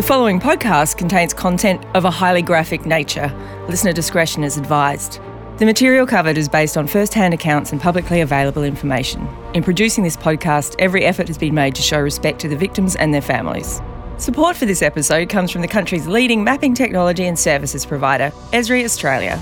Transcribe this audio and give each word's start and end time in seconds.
The 0.00 0.06
following 0.06 0.40
podcast 0.40 0.96
contains 0.96 1.34
content 1.34 1.84
of 1.94 2.06
a 2.06 2.10
highly 2.10 2.40
graphic 2.40 2.86
nature. 2.86 3.30
Listener 3.68 3.92
discretion 3.92 4.42
is 4.42 4.56
advised. 4.56 5.20
The 5.58 5.66
material 5.66 6.06
covered 6.06 6.38
is 6.38 6.48
based 6.48 6.78
on 6.78 6.86
first 6.86 7.12
hand 7.12 7.34
accounts 7.34 7.70
and 7.70 7.78
publicly 7.78 8.22
available 8.22 8.64
information. 8.64 9.28
In 9.52 9.62
producing 9.62 10.02
this 10.02 10.16
podcast, 10.16 10.74
every 10.78 11.04
effort 11.04 11.28
has 11.28 11.36
been 11.36 11.54
made 11.54 11.74
to 11.74 11.82
show 11.82 12.00
respect 12.00 12.38
to 12.38 12.48
the 12.48 12.56
victims 12.56 12.96
and 12.96 13.12
their 13.12 13.20
families. 13.20 13.82
Support 14.16 14.56
for 14.56 14.64
this 14.64 14.80
episode 14.80 15.28
comes 15.28 15.50
from 15.50 15.60
the 15.60 15.68
country's 15.68 16.06
leading 16.06 16.42
mapping 16.42 16.72
technology 16.72 17.26
and 17.26 17.38
services 17.38 17.84
provider, 17.84 18.30
Esri 18.54 18.82
Australia. 18.86 19.38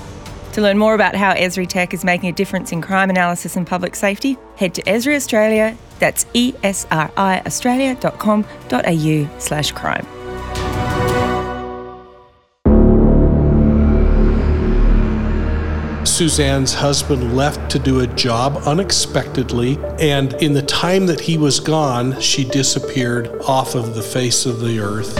To 0.51 0.61
learn 0.61 0.77
more 0.77 0.93
about 0.93 1.15
how 1.15 1.35
Esri 1.35 1.69
Tech 1.69 1.93
is 1.93 2.03
making 2.03 2.31
a 2.31 2.33
difference 2.33 2.73
in 2.73 2.81
crime 2.81 3.09
analysis 3.09 3.55
and 3.55 3.65
public 3.65 3.95
safety, 3.95 4.37
head 4.57 4.73
to 4.73 4.81
Esri 4.81 5.15
Australia, 5.15 5.77
that's 5.99 6.25
esri 6.25 7.45
australia.com.au 7.45 9.39
slash 9.39 9.71
crime. 9.71 10.18
Suzanne's 16.19 16.73
husband 16.73 17.37
left 17.37 17.71
to 17.71 17.79
do 17.79 18.01
a 18.01 18.07
job 18.07 18.57
unexpectedly, 18.65 19.77
and 20.01 20.33
in 20.43 20.51
the 20.51 20.61
time 20.61 21.05
that 21.05 21.21
he 21.21 21.37
was 21.37 21.61
gone, 21.61 22.19
she 22.19 22.43
disappeared 22.43 23.29
off 23.43 23.73
of 23.73 23.95
the 23.95 24.01
face 24.01 24.45
of 24.45 24.59
the 24.59 24.81
earth. 24.81 25.17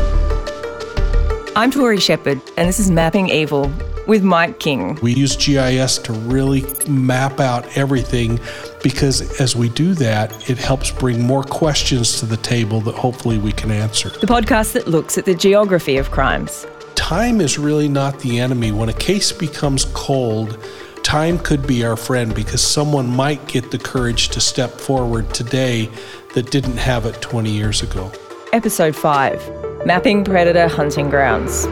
I'm 1.55 1.71
Tori 1.71 2.01
Shepard, 2.01 2.41
and 2.57 2.67
this 2.67 2.81
is 2.81 2.91
Mapping 2.91 3.29
Evil 3.29 3.71
with 4.07 4.23
Mike 4.23 4.59
King. 4.59 4.99
We 5.01 5.13
use 5.13 5.37
GIS 5.37 5.99
to 5.99 6.11
really 6.11 6.65
map 6.89 7.39
out 7.39 7.77
everything 7.77 8.37
because 8.83 9.39
as 9.39 9.55
we 9.55 9.69
do 9.69 9.93
that, 9.93 10.49
it 10.49 10.57
helps 10.57 10.91
bring 10.91 11.21
more 11.21 11.43
questions 11.43 12.19
to 12.19 12.25
the 12.25 12.35
table 12.35 12.81
that 12.81 12.95
hopefully 12.95 13.37
we 13.37 13.53
can 13.53 13.71
answer. 13.71 14.09
The 14.09 14.27
podcast 14.27 14.73
that 14.73 14.85
looks 14.89 15.17
at 15.17 15.23
the 15.23 15.33
geography 15.33 15.95
of 15.95 16.11
crimes. 16.11 16.67
Time 16.95 17.39
is 17.39 17.57
really 17.57 17.87
not 17.87 18.19
the 18.19 18.39
enemy. 18.39 18.73
When 18.73 18.89
a 18.89 18.93
case 18.93 19.31
becomes 19.31 19.85
cold, 19.93 20.61
time 21.09 21.39
could 21.39 21.65
be 21.65 21.83
our 21.83 21.95
friend 21.95 22.35
because 22.35 22.61
someone 22.61 23.09
might 23.09 23.43
get 23.47 23.71
the 23.71 23.79
courage 23.79 24.29
to 24.29 24.39
step 24.39 24.69
forward 24.69 25.27
today 25.33 25.89
that 26.35 26.51
didn't 26.51 26.77
have 26.77 27.03
it 27.07 27.19
20 27.19 27.49
years 27.49 27.81
ago. 27.81 28.11
Episode 28.53 28.95
5 28.95 29.87
Mapping 29.87 30.23
Predator 30.23 30.67
Hunting 30.67 31.09
Grounds. 31.09 31.65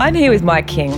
I'm 0.00 0.14
here 0.14 0.30
with 0.30 0.42
Mike 0.42 0.66
King, 0.66 0.92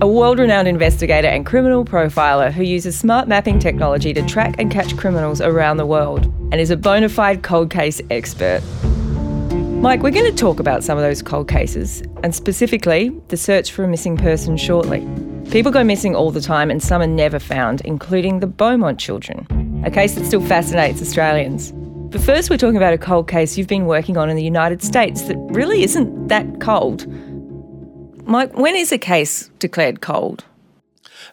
a 0.00 0.08
world 0.08 0.40
renowned 0.40 0.66
investigator 0.66 1.28
and 1.28 1.46
criminal 1.46 1.84
profiler 1.84 2.50
who 2.50 2.64
uses 2.64 2.98
smart 2.98 3.28
mapping 3.28 3.60
technology 3.60 4.12
to 4.12 4.26
track 4.26 4.56
and 4.58 4.68
catch 4.68 4.96
criminals 4.96 5.40
around 5.40 5.76
the 5.76 5.86
world 5.86 6.24
and 6.50 6.54
is 6.54 6.72
a 6.72 6.76
bona 6.76 7.08
fide 7.08 7.44
cold 7.44 7.70
case 7.70 8.00
expert. 8.10 8.62
Mike, 9.80 10.02
we're 10.02 10.10
going 10.10 10.30
to 10.30 10.36
talk 10.36 10.60
about 10.60 10.84
some 10.84 10.98
of 10.98 11.02
those 11.02 11.22
cold 11.22 11.48
cases 11.48 12.02
and 12.22 12.34
specifically 12.34 13.08
the 13.28 13.36
search 13.38 13.72
for 13.72 13.82
a 13.82 13.88
missing 13.88 14.14
person 14.14 14.58
shortly. 14.58 15.00
People 15.50 15.72
go 15.72 15.82
missing 15.82 16.14
all 16.14 16.30
the 16.30 16.42
time 16.42 16.70
and 16.70 16.82
some 16.82 17.00
are 17.00 17.06
never 17.06 17.38
found, 17.38 17.80
including 17.86 18.40
the 18.40 18.46
Beaumont 18.46 19.00
children, 19.00 19.82
a 19.86 19.90
case 19.90 20.16
that 20.16 20.26
still 20.26 20.42
fascinates 20.42 21.00
Australians. 21.00 21.72
But 21.72 22.20
first, 22.20 22.50
we're 22.50 22.58
talking 22.58 22.76
about 22.76 22.92
a 22.92 22.98
cold 22.98 23.26
case 23.26 23.56
you've 23.56 23.68
been 23.68 23.86
working 23.86 24.18
on 24.18 24.28
in 24.28 24.36
the 24.36 24.44
United 24.44 24.82
States 24.82 25.22
that 25.22 25.38
really 25.48 25.82
isn't 25.82 26.28
that 26.28 26.60
cold. 26.60 27.06
Mike, 28.28 28.52
when 28.58 28.76
is 28.76 28.92
a 28.92 28.98
case 28.98 29.48
declared 29.60 30.02
cold? 30.02 30.44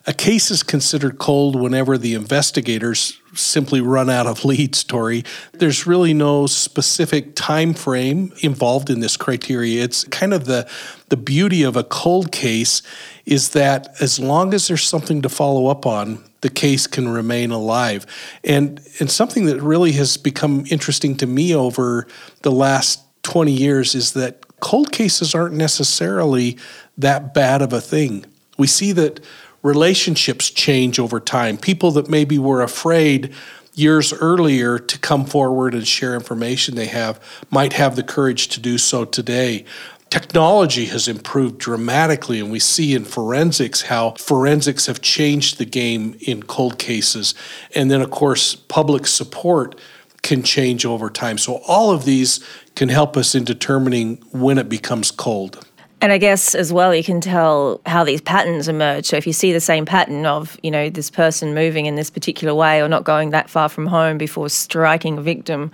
A 0.06 0.14
case 0.14 0.52
is 0.52 0.64
considered 0.64 1.18
cold 1.18 1.56
whenever 1.56 1.98
the 1.98 2.14
investigators 2.14 3.20
simply 3.34 3.82
run 3.82 4.10
out 4.10 4.26
of 4.26 4.46
leads, 4.46 4.84
Tori. 4.84 5.24
There's 5.54 5.86
really 5.86 6.14
no 6.14 6.48
specific 6.48 7.36
time 7.36 7.74
frame 7.74 8.34
involved 8.40 8.90
in 8.90 9.00
this 9.00 9.18
criteria. 9.18 9.84
It's 9.84 10.04
kind 10.06 10.34
of 10.34 10.46
the 10.46 10.70
the 11.10 11.18
beauty 11.18 11.64
of 11.64 11.76
a 11.76 11.84
cold 11.84 12.32
case 12.32 12.82
is 13.26 13.50
that 13.50 13.96
as 14.02 14.20
long 14.20 14.54
as 14.54 14.68
there's 14.68 14.84
something 14.84 15.22
to 15.22 15.30
follow 15.30 15.68
up 15.68 15.86
on, 15.86 16.24
the 16.42 16.50
case 16.50 16.88
can 16.88 17.08
remain 17.10 17.52
alive. 17.52 18.06
And 18.44 18.82
and 19.00 19.10
something 19.10 19.46
that 19.46 19.62
really 19.62 19.94
has 19.94 20.18
become 20.18 20.66
interesting 20.70 21.16
to 21.18 21.28
me 21.28 21.56
over 21.56 22.08
the 22.42 22.52
last 22.52 23.02
20 23.24 23.52
years 23.52 23.96
is 23.96 24.14
that 24.14 24.46
cold 24.60 24.92
cases 24.92 25.36
aren't 25.36 25.56
necessarily 25.56 26.58
that 26.98 27.34
bad 27.34 27.62
of 27.62 27.74
a 27.74 27.82
thing. 27.82 28.26
We 28.58 28.68
see 28.68 28.92
that 28.94 29.20
relationships 29.64 30.50
change 30.50 31.00
over 31.00 31.20
time. 31.20 31.58
People 31.58 31.92
that 31.92 32.10
maybe 32.10 32.38
were 32.40 32.62
afraid 32.62 33.34
years 33.74 34.12
earlier 34.14 34.80
to 34.80 34.98
come 35.00 35.26
forward 35.26 35.74
and 35.74 35.88
share 35.88 36.16
information 36.16 36.76
they 36.76 36.88
have 36.88 37.20
might 37.52 37.74
have 37.74 37.96
the 37.96 38.04
courage 38.04 38.48
to 38.50 38.60
do 38.60 38.78
so 38.78 39.06
today. 39.06 39.64
Technology 40.10 40.86
has 40.86 41.08
improved 41.08 41.58
dramatically, 41.58 42.40
and 42.40 42.50
we 42.50 42.60
see 42.60 42.96
in 42.96 43.04
forensics 43.04 43.84
how 43.84 44.12
forensics 44.12 44.86
have 44.86 45.02
changed 45.02 45.58
the 45.58 45.66
game 45.66 46.18
in 46.22 46.44
cold 46.44 46.80
cases. 46.80 47.36
And 47.76 47.92
then, 47.92 48.02
of 48.02 48.10
course, 48.10 48.56
public 48.56 49.06
support 49.06 49.78
can 50.22 50.44
change 50.44 50.86
over 50.86 51.10
time. 51.10 51.38
So, 51.38 51.62
all 51.68 51.92
of 51.92 52.06
these 52.06 52.40
can 52.76 52.90
help 52.90 53.18
us 53.18 53.36
in 53.36 53.44
determining 53.44 54.18
when 54.32 54.58
it 54.58 54.70
becomes 54.70 55.12
cold. 55.12 55.66
And 56.00 56.12
I 56.12 56.20
guess 56.20 56.54
as 56.54 56.72
well, 56.72 56.94
you 56.94 57.04
can 57.04 57.22
tell 57.22 57.82
how 57.88 58.04
these 58.04 58.22
patterns 58.22 58.68
emerge. 58.68 59.08
So 59.08 59.18
if 59.18 59.26
you 59.26 59.34
see 59.34 59.52
the 59.52 59.60
same 59.60 59.86
pattern 59.86 60.28
of, 60.28 60.60
you 60.62 60.70
know, 60.70 60.90
this 60.90 61.10
person 61.10 61.56
moving 61.56 61.88
in 61.88 61.96
this 61.96 62.12
particular 62.12 62.54
way 62.54 62.82
or 62.82 62.88
not 62.88 63.04
going 63.04 63.32
that 63.32 63.50
far 63.50 63.68
from 63.68 63.88
home 63.88 64.20
before 64.20 64.48
striking 64.50 65.18
a 65.18 65.22
victim, 65.22 65.72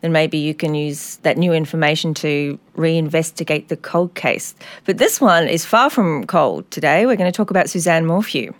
then 0.00 0.12
maybe 0.12 0.38
you 0.38 0.54
can 0.54 0.74
use 0.74 1.16
that 1.22 1.36
new 1.38 1.52
information 1.52 2.14
to 2.14 2.58
reinvestigate 2.76 3.66
the 3.66 3.76
cold 3.76 4.14
case. 4.14 4.54
But 4.84 4.98
this 4.98 5.20
one 5.20 5.48
is 5.48 5.64
far 5.64 5.90
from 5.90 6.24
cold 6.26 6.70
today. 6.70 7.04
We're 7.04 7.16
going 7.16 7.30
to 7.30 7.36
talk 7.36 7.50
about 7.50 7.68
Suzanne 7.68 8.06
Morphew. 8.06 8.52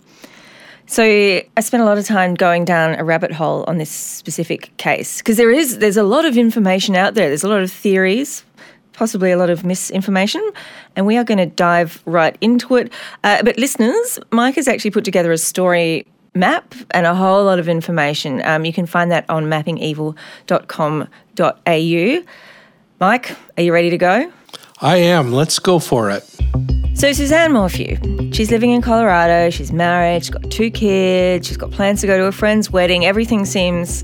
So 0.87 1.03
I 1.03 1.61
spent 1.61 1.81
a 1.81 1.85
lot 1.85 1.97
of 1.97 2.05
time 2.05 2.35
going 2.35 2.65
down 2.65 2.95
a 2.95 3.03
rabbit 3.03 3.31
hole 3.31 3.63
on 3.67 3.77
this 3.77 3.89
specific 3.89 4.75
case 4.77 5.19
because 5.19 5.37
there 5.37 5.51
is 5.51 5.79
there's 5.79 5.97
a 5.97 6.03
lot 6.03 6.25
of 6.25 6.37
information 6.37 6.95
out 6.95 7.15
there. 7.15 7.27
There's 7.27 7.43
a 7.43 7.47
lot 7.47 7.61
of 7.61 7.71
theories, 7.71 8.43
possibly 8.95 9.31
a 9.31 9.37
lot 9.37 9.49
of 9.49 9.63
misinformation, 9.63 10.41
and 10.95 11.05
we 11.05 11.17
are 11.17 11.23
going 11.23 11.37
to 11.37 11.45
dive 11.45 12.01
right 12.05 12.37
into 12.41 12.75
it. 12.75 12.91
Uh, 13.23 13.43
but 13.43 13.57
listeners, 13.57 14.19
Mike 14.31 14.55
has 14.55 14.67
actually 14.67 14.91
put 14.91 15.05
together 15.05 15.31
a 15.31 15.37
story 15.37 16.05
map 16.33 16.75
and 16.91 17.05
a 17.05 17.15
whole 17.15 17.45
lot 17.45 17.59
of 17.59 17.69
information. 17.69 18.41
Um, 18.43 18.65
you 18.65 18.73
can 18.73 18.85
find 18.85 19.11
that 19.11 19.29
on 19.29 19.45
mappingevil.com.au. 19.45 22.23
Mike, 22.99 23.35
are 23.57 23.63
you 23.63 23.73
ready 23.73 23.89
to 23.89 23.97
go? 23.97 24.31
I 24.81 24.97
am. 24.97 25.31
Let's 25.31 25.59
go 25.59 25.79
for 25.79 26.09
it. 26.09 26.23
So, 26.95 27.11
Suzanne 27.11 27.51
Morphew, 27.51 28.31
she's 28.31 28.51
living 28.51 28.71
in 28.71 28.81
Colorado. 28.81 29.49
She's 29.49 29.71
married. 29.71 30.23
She's 30.23 30.29
got 30.29 30.49
two 30.49 30.71
kids. 30.71 31.47
She's 31.47 31.57
got 31.57 31.71
plans 31.71 32.01
to 32.01 32.07
go 32.07 32.17
to 32.17 32.25
a 32.25 32.31
friend's 32.31 32.71
wedding. 32.71 33.05
Everything 33.05 33.45
seems 33.45 34.03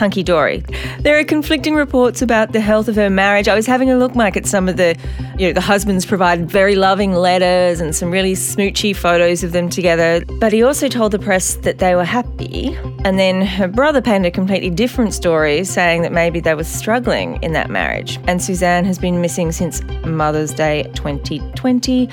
hunky 0.00 0.22
dory. 0.22 0.64
There 1.00 1.18
are 1.18 1.24
conflicting 1.24 1.74
reports 1.74 2.22
about 2.22 2.52
the 2.52 2.60
health 2.60 2.88
of 2.88 2.96
her 2.96 3.10
marriage. 3.10 3.48
I 3.48 3.54
was 3.54 3.66
having 3.66 3.90
a 3.90 3.98
look, 3.98 4.14
Mike, 4.14 4.34
at 4.34 4.46
some 4.46 4.66
of 4.66 4.78
the, 4.78 4.96
you 5.36 5.46
know, 5.46 5.52
the 5.52 5.60
husbands 5.60 6.06
provided 6.06 6.50
very 6.50 6.74
loving 6.74 7.12
letters 7.12 7.82
and 7.82 7.94
some 7.94 8.10
really 8.10 8.32
smoochy 8.32 8.96
photos 8.96 9.44
of 9.44 9.52
them 9.52 9.68
together. 9.68 10.24
But 10.40 10.54
he 10.54 10.62
also 10.62 10.88
told 10.88 11.12
the 11.12 11.18
press 11.18 11.56
that 11.56 11.78
they 11.78 11.94
were 11.94 12.04
happy. 12.04 12.74
And 13.04 13.18
then 13.18 13.42
her 13.42 13.68
brother 13.68 14.00
painted 14.00 14.28
a 14.28 14.30
completely 14.30 14.70
different 14.70 15.12
story, 15.12 15.64
saying 15.64 16.00
that 16.00 16.12
maybe 16.12 16.40
they 16.40 16.54
were 16.54 16.64
struggling 16.64 17.38
in 17.42 17.52
that 17.52 17.68
marriage. 17.68 18.18
And 18.26 18.42
Suzanne 18.42 18.86
has 18.86 18.98
been 18.98 19.20
missing 19.20 19.52
since 19.52 19.82
Mother's 20.06 20.54
Day 20.54 20.84
2020, 20.94 22.08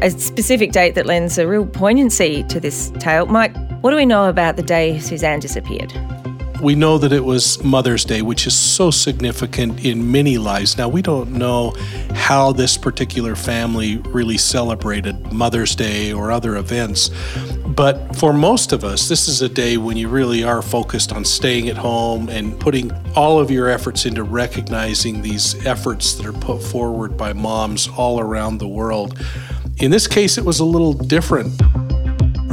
a 0.00 0.10
specific 0.10 0.72
date 0.72 0.94
that 0.94 1.04
lends 1.04 1.36
a 1.36 1.46
real 1.46 1.66
poignancy 1.66 2.44
to 2.44 2.58
this 2.60 2.90
tale. 2.98 3.26
Mike, 3.26 3.54
what 3.82 3.90
do 3.90 3.96
we 3.96 4.06
know 4.06 4.30
about 4.30 4.56
the 4.56 4.62
day 4.62 4.98
Suzanne 4.98 5.40
disappeared? 5.40 5.92
We 6.60 6.74
know 6.74 6.98
that 6.98 7.12
it 7.12 7.24
was 7.24 7.62
Mother's 7.62 8.04
Day, 8.04 8.22
which 8.22 8.46
is 8.46 8.54
so 8.54 8.90
significant 8.90 9.84
in 9.84 10.10
many 10.10 10.38
lives. 10.38 10.78
Now, 10.78 10.88
we 10.88 11.02
don't 11.02 11.32
know 11.32 11.74
how 12.14 12.52
this 12.52 12.76
particular 12.76 13.36
family 13.36 13.98
really 13.98 14.38
celebrated 14.38 15.32
Mother's 15.32 15.74
Day 15.74 16.12
or 16.12 16.30
other 16.30 16.56
events, 16.56 17.10
but 17.66 18.16
for 18.16 18.32
most 18.32 18.72
of 18.72 18.84
us, 18.84 19.08
this 19.08 19.28
is 19.28 19.42
a 19.42 19.48
day 19.48 19.76
when 19.76 19.96
you 19.96 20.08
really 20.08 20.44
are 20.44 20.62
focused 20.62 21.12
on 21.12 21.24
staying 21.24 21.68
at 21.68 21.76
home 21.76 22.28
and 22.28 22.58
putting 22.58 22.90
all 23.14 23.38
of 23.38 23.50
your 23.50 23.68
efforts 23.68 24.06
into 24.06 24.22
recognizing 24.22 25.22
these 25.22 25.66
efforts 25.66 26.14
that 26.14 26.26
are 26.26 26.32
put 26.32 26.62
forward 26.62 27.16
by 27.16 27.32
moms 27.32 27.88
all 27.96 28.18
around 28.18 28.58
the 28.58 28.68
world. 28.68 29.18
In 29.78 29.90
this 29.90 30.06
case, 30.06 30.38
it 30.38 30.44
was 30.44 30.60
a 30.60 30.64
little 30.64 30.94
different. 30.94 31.60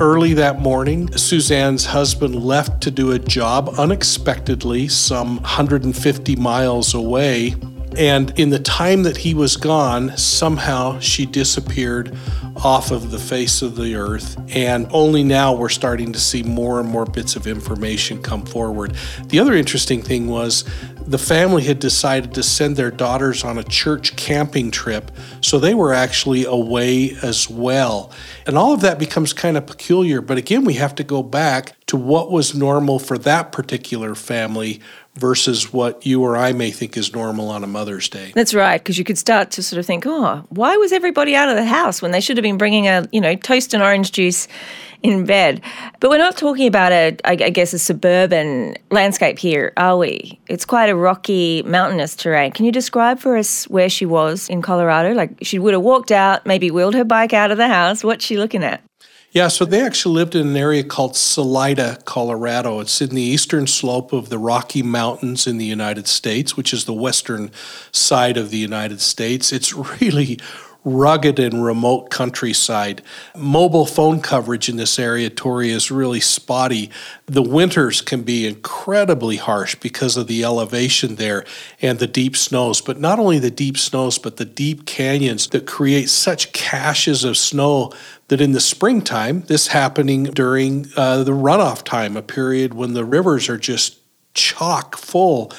Early 0.03 0.33
that 0.33 0.59
morning, 0.59 1.15
Suzanne's 1.15 1.85
husband 1.85 2.35
left 2.35 2.83
to 2.83 2.91
do 2.91 3.13
a 3.13 3.19
job 3.19 3.69
unexpectedly, 3.77 4.89
some 4.89 5.37
150 5.37 6.35
miles 6.35 6.93
away. 6.93 7.55
And 7.97 8.37
in 8.39 8.49
the 8.49 8.59
time 8.59 9.03
that 9.03 9.17
he 9.17 9.33
was 9.33 9.57
gone, 9.57 10.17
somehow 10.17 10.99
she 10.99 11.25
disappeared 11.25 12.15
off 12.57 12.91
of 12.91 13.11
the 13.11 13.19
face 13.19 13.61
of 13.61 13.75
the 13.75 13.95
earth. 13.95 14.37
And 14.55 14.87
only 14.91 15.23
now 15.23 15.53
we're 15.53 15.69
starting 15.69 16.13
to 16.13 16.19
see 16.19 16.43
more 16.43 16.79
and 16.79 16.89
more 16.89 17.05
bits 17.05 17.35
of 17.35 17.47
information 17.47 18.21
come 18.21 18.45
forward. 18.45 18.95
The 19.27 19.39
other 19.39 19.53
interesting 19.53 20.01
thing 20.01 20.27
was 20.27 20.63
the 21.05 21.17
family 21.17 21.63
had 21.63 21.79
decided 21.79 22.33
to 22.35 22.43
send 22.43 22.77
their 22.77 22.91
daughters 22.91 23.43
on 23.43 23.57
a 23.57 23.63
church 23.63 24.15
camping 24.15 24.71
trip, 24.71 25.11
so 25.41 25.59
they 25.59 25.73
were 25.73 25.93
actually 25.93 26.45
away 26.45 27.17
as 27.21 27.49
well. 27.49 28.11
And 28.45 28.57
all 28.57 28.73
of 28.73 28.81
that 28.81 28.99
becomes 28.99 29.33
kind 29.33 29.57
of 29.57 29.65
peculiar, 29.65 30.21
but 30.21 30.37
again, 30.37 30.63
we 30.63 30.75
have 30.75 30.95
to 30.95 31.03
go 31.03 31.21
back 31.21 31.75
to 31.87 31.97
what 31.97 32.31
was 32.31 32.55
normal 32.55 32.99
for 32.99 33.17
that 33.19 33.51
particular 33.51 34.15
family 34.15 34.79
versus 35.15 35.71
what 35.71 36.05
you 36.05 36.23
or 36.23 36.35
I 36.35 36.53
may 36.53 36.71
think 36.71 36.97
is 36.97 37.13
normal 37.13 37.49
on 37.49 37.63
a 37.63 37.67
Mother's 37.67 38.09
Day. 38.09 38.31
That's 38.33 38.53
right, 38.53 38.79
because 38.79 38.97
you 38.97 39.03
could 39.03 39.17
start 39.17 39.51
to 39.51 39.63
sort 39.63 39.79
of 39.79 39.85
think, 39.85 40.05
oh, 40.07 40.43
why 40.49 40.75
was 40.77 40.91
everybody 40.91 41.35
out 41.35 41.49
of 41.49 41.55
the 41.55 41.65
house 41.65 42.01
when 42.01 42.11
they 42.11 42.21
should 42.21 42.37
have 42.37 42.43
been 42.43 42.57
bringing 42.57 42.87
a, 42.87 43.07
you 43.11 43.21
know, 43.21 43.35
toast 43.35 43.73
and 43.73 43.83
orange 43.83 44.11
juice 44.11 44.47
in 45.03 45.25
bed? 45.25 45.61
But 45.99 46.09
we're 46.09 46.17
not 46.17 46.35
talking 46.35 46.67
about 46.67 46.91
a, 46.91 47.15
I 47.25 47.35
guess, 47.35 47.73
a 47.73 47.79
suburban 47.79 48.75
landscape 48.89 49.37
here, 49.37 49.71
are 49.77 49.97
we? 49.97 50.39
It's 50.47 50.65
quite 50.65 50.89
a 50.89 50.95
rocky, 50.95 51.61
mountainous 51.63 52.15
terrain. 52.15 52.51
Can 52.51 52.65
you 52.65 52.71
describe 52.71 53.19
for 53.19 53.37
us 53.37 53.65
where 53.65 53.89
she 53.89 54.07
was 54.07 54.49
in 54.49 54.63
Colorado? 54.63 55.13
Like 55.13 55.31
she 55.43 55.59
would 55.59 55.73
have 55.73 55.83
walked 55.83 56.11
out, 56.11 56.45
maybe 56.47 56.71
wheeled 56.71 56.95
her 56.95 57.03
bike 57.03 57.33
out 57.33 57.51
of 57.51 57.57
the 57.57 57.67
house. 57.67 58.03
What's 58.03 58.25
she 58.25 58.37
looking 58.37 58.63
at? 58.63 58.81
Yeah, 59.33 59.47
so 59.47 59.65
they 59.65 59.81
actually 59.81 60.13
lived 60.13 60.35
in 60.35 60.45
an 60.45 60.55
area 60.55 60.83
called 60.83 61.15
Salida, 61.15 61.97
Colorado. 62.05 62.79
It's 62.81 63.01
in 63.01 63.09
the 63.09 63.21
eastern 63.23 63.65
slope 63.65 64.13
of 64.13 64.29
the 64.29 64.37
Rocky 64.37 64.83
Mountains 64.83 65.47
in 65.47 65.57
the 65.57 65.65
United 65.65 66.07
States, 66.07 66.55
which 66.55 66.71
is 66.71 66.85
the 66.85 66.93
western 66.93 67.49
side 67.91 68.37
of 68.37 68.51
the 68.51 68.59
United 68.59 69.01
States. 69.01 69.51
It's 69.51 69.73
really 70.01 70.39
rugged 70.83 71.39
and 71.39 71.63
remote 71.63 72.09
countryside. 72.09 73.01
Mobile 73.35 73.85
phone 73.85 74.21
coverage 74.21 74.67
in 74.67 74.75
this 74.77 74.99
area, 74.99 75.29
Tori, 75.29 75.69
is 75.69 75.89
really 75.89 76.19
spotty. 76.19 76.89
The 77.25 77.41
winters 77.41 78.01
can 78.01 78.23
be 78.23 78.45
incredibly 78.45 79.37
harsh 79.37 79.75
because 79.75 80.17
of 80.17 80.27
the 80.27 80.43
elevation 80.43 81.15
there 81.15 81.45
and 81.81 81.99
the 81.99 82.07
deep 82.07 82.35
snows. 82.35 82.81
But 82.81 82.99
not 82.99 83.19
only 83.19 83.39
the 83.39 83.51
deep 83.51 83.77
snows, 83.77 84.17
but 84.17 84.37
the 84.37 84.45
deep 84.45 84.85
canyons 84.85 85.47
that 85.49 85.65
create 85.65 86.09
such 86.09 86.51
caches 86.53 87.23
of 87.23 87.37
snow 87.37 87.91
that 88.27 88.41
in 88.41 88.51
the 88.51 88.61
springtime, 88.61 89.41
this 89.41 89.67
happening 89.67 90.23
during 90.23 90.87
uh, 90.95 91.23
the 91.23 91.31
runoff 91.31 91.83
time, 91.83 92.17
a 92.17 92.21
period 92.21 92.73
when 92.73 92.93
the 92.93 93.05
rivers 93.05 93.47
are 93.49 93.57
just 93.57 93.99
chock 94.33 94.97
full 94.97 95.51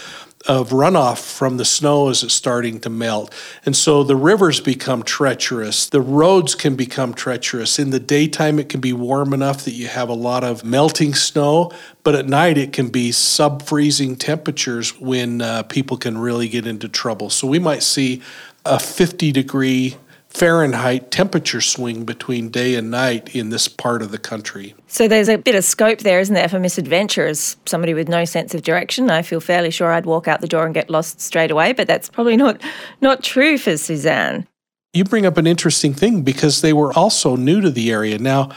of 0.47 0.71
runoff 0.71 1.19
from 1.19 1.57
the 1.57 1.65
snow 1.65 2.11
as 2.11 2.23
it's 2.23 2.35
starting 2.35 2.79
to 2.81 2.91
melt. 2.91 3.33
And 3.65 3.75
so 3.75 4.03
the 4.03 4.17
rivers 4.17 4.61
become 4.61 5.03
treacherous. 5.03 5.87
The 5.87 6.01
roads 6.01 6.55
can 6.55 6.77
become 6.77 7.15
treacherous. 7.15 7.79
In 7.79 7.91
the 7.91 8.01
daytime, 8.01 8.59
it 8.59 8.69
can 8.69 8.81
be 8.81 8.93
warm 8.93 9.33
enough 9.33 9.65
that 9.65 9.73
you 9.73 9.87
have 9.89 10.09
a 10.09 10.15
lot 10.15 10.45
of 10.45 10.65
melting 10.65 11.15
snow, 11.15 11.73
but 12.03 12.15
at 12.15 12.27
night, 12.27 12.59
it 12.59 12.73
can 12.73 12.89
be 12.89 13.11
sub 13.13 13.63
freezing 13.63 14.17
temperatures 14.17 14.99
when 15.01 15.41
uh, 15.41 15.63
people 15.65 15.97
can 15.97 16.19
really 16.19 16.49
get 16.49 16.67
into 16.67 16.89
trouble. 16.89 17.31
So 17.31 17.47
we 17.47 17.59
might 17.59 17.83
see 17.83 18.23
a 18.67 18.79
50 18.79 19.33
degree 19.33 19.97
Fahrenheit 20.35 21.13
temperature 21.13 21.61
swing 21.61 22.05
between 22.05 22.51
day 22.51 22.75
and 22.75 22.91
night 22.91 23.37
in 23.37 23.51
this 23.51 23.69
part 23.69 24.03
of 24.03 24.11
the 24.11 24.19
country. 24.19 24.75
So 24.89 25.07
there's 25.07 25.29
a 25.29 25.39
bit 25.39 25.55
of 25.55 25.65
scope 25.65 26.01
there, 26.01 26.19
isn't 26.19 26.35
there, 26.35 26.49
for 26.49 26.59
misadventure 26.59 27.27
as 27.27 27.57
somebody 27.67 27.95
with 27.95 28.09
no 28.09 28.25
sense 28.25 28.53
of 28.53 28.63
direction. 28.63 29.11
I 29.11 29.23
feel 29.23 29.39
fairly 29.39 29.71
sure 29.71 29.93
I'd 29.93 30.07
walk 30.07 30.27
out 30.27 30.41
the 30.41 30.49
door 30.49 30.67
and 30.67 30.75
get 30.75 30.91
lost 30.91 31.21
straight 31.21 31.53
away, 31.53 31.73
but 31.73 31.87
that's 31.87 32.09
probably 32.09 32.37
not 32.37 32.61
not 33.01 33.23
true 33.23 33.57
for 33.59 33.77
Suzanne. 33.77 34.49
You 34.93 35.05
bring 35.05 35.25
up 35.25 35.37
an 35.37 35.47
interesting 35.47 35.95
thing 35.95 36.23
because 36.23 36.63
they 36.63 36.73
were 36.73 36.93
also 36.93 37.37
new 37.37 37.61
to 37.61 37.71
the 37.71 37.93
area. 37.93 38.19
Now, 38.19 38.51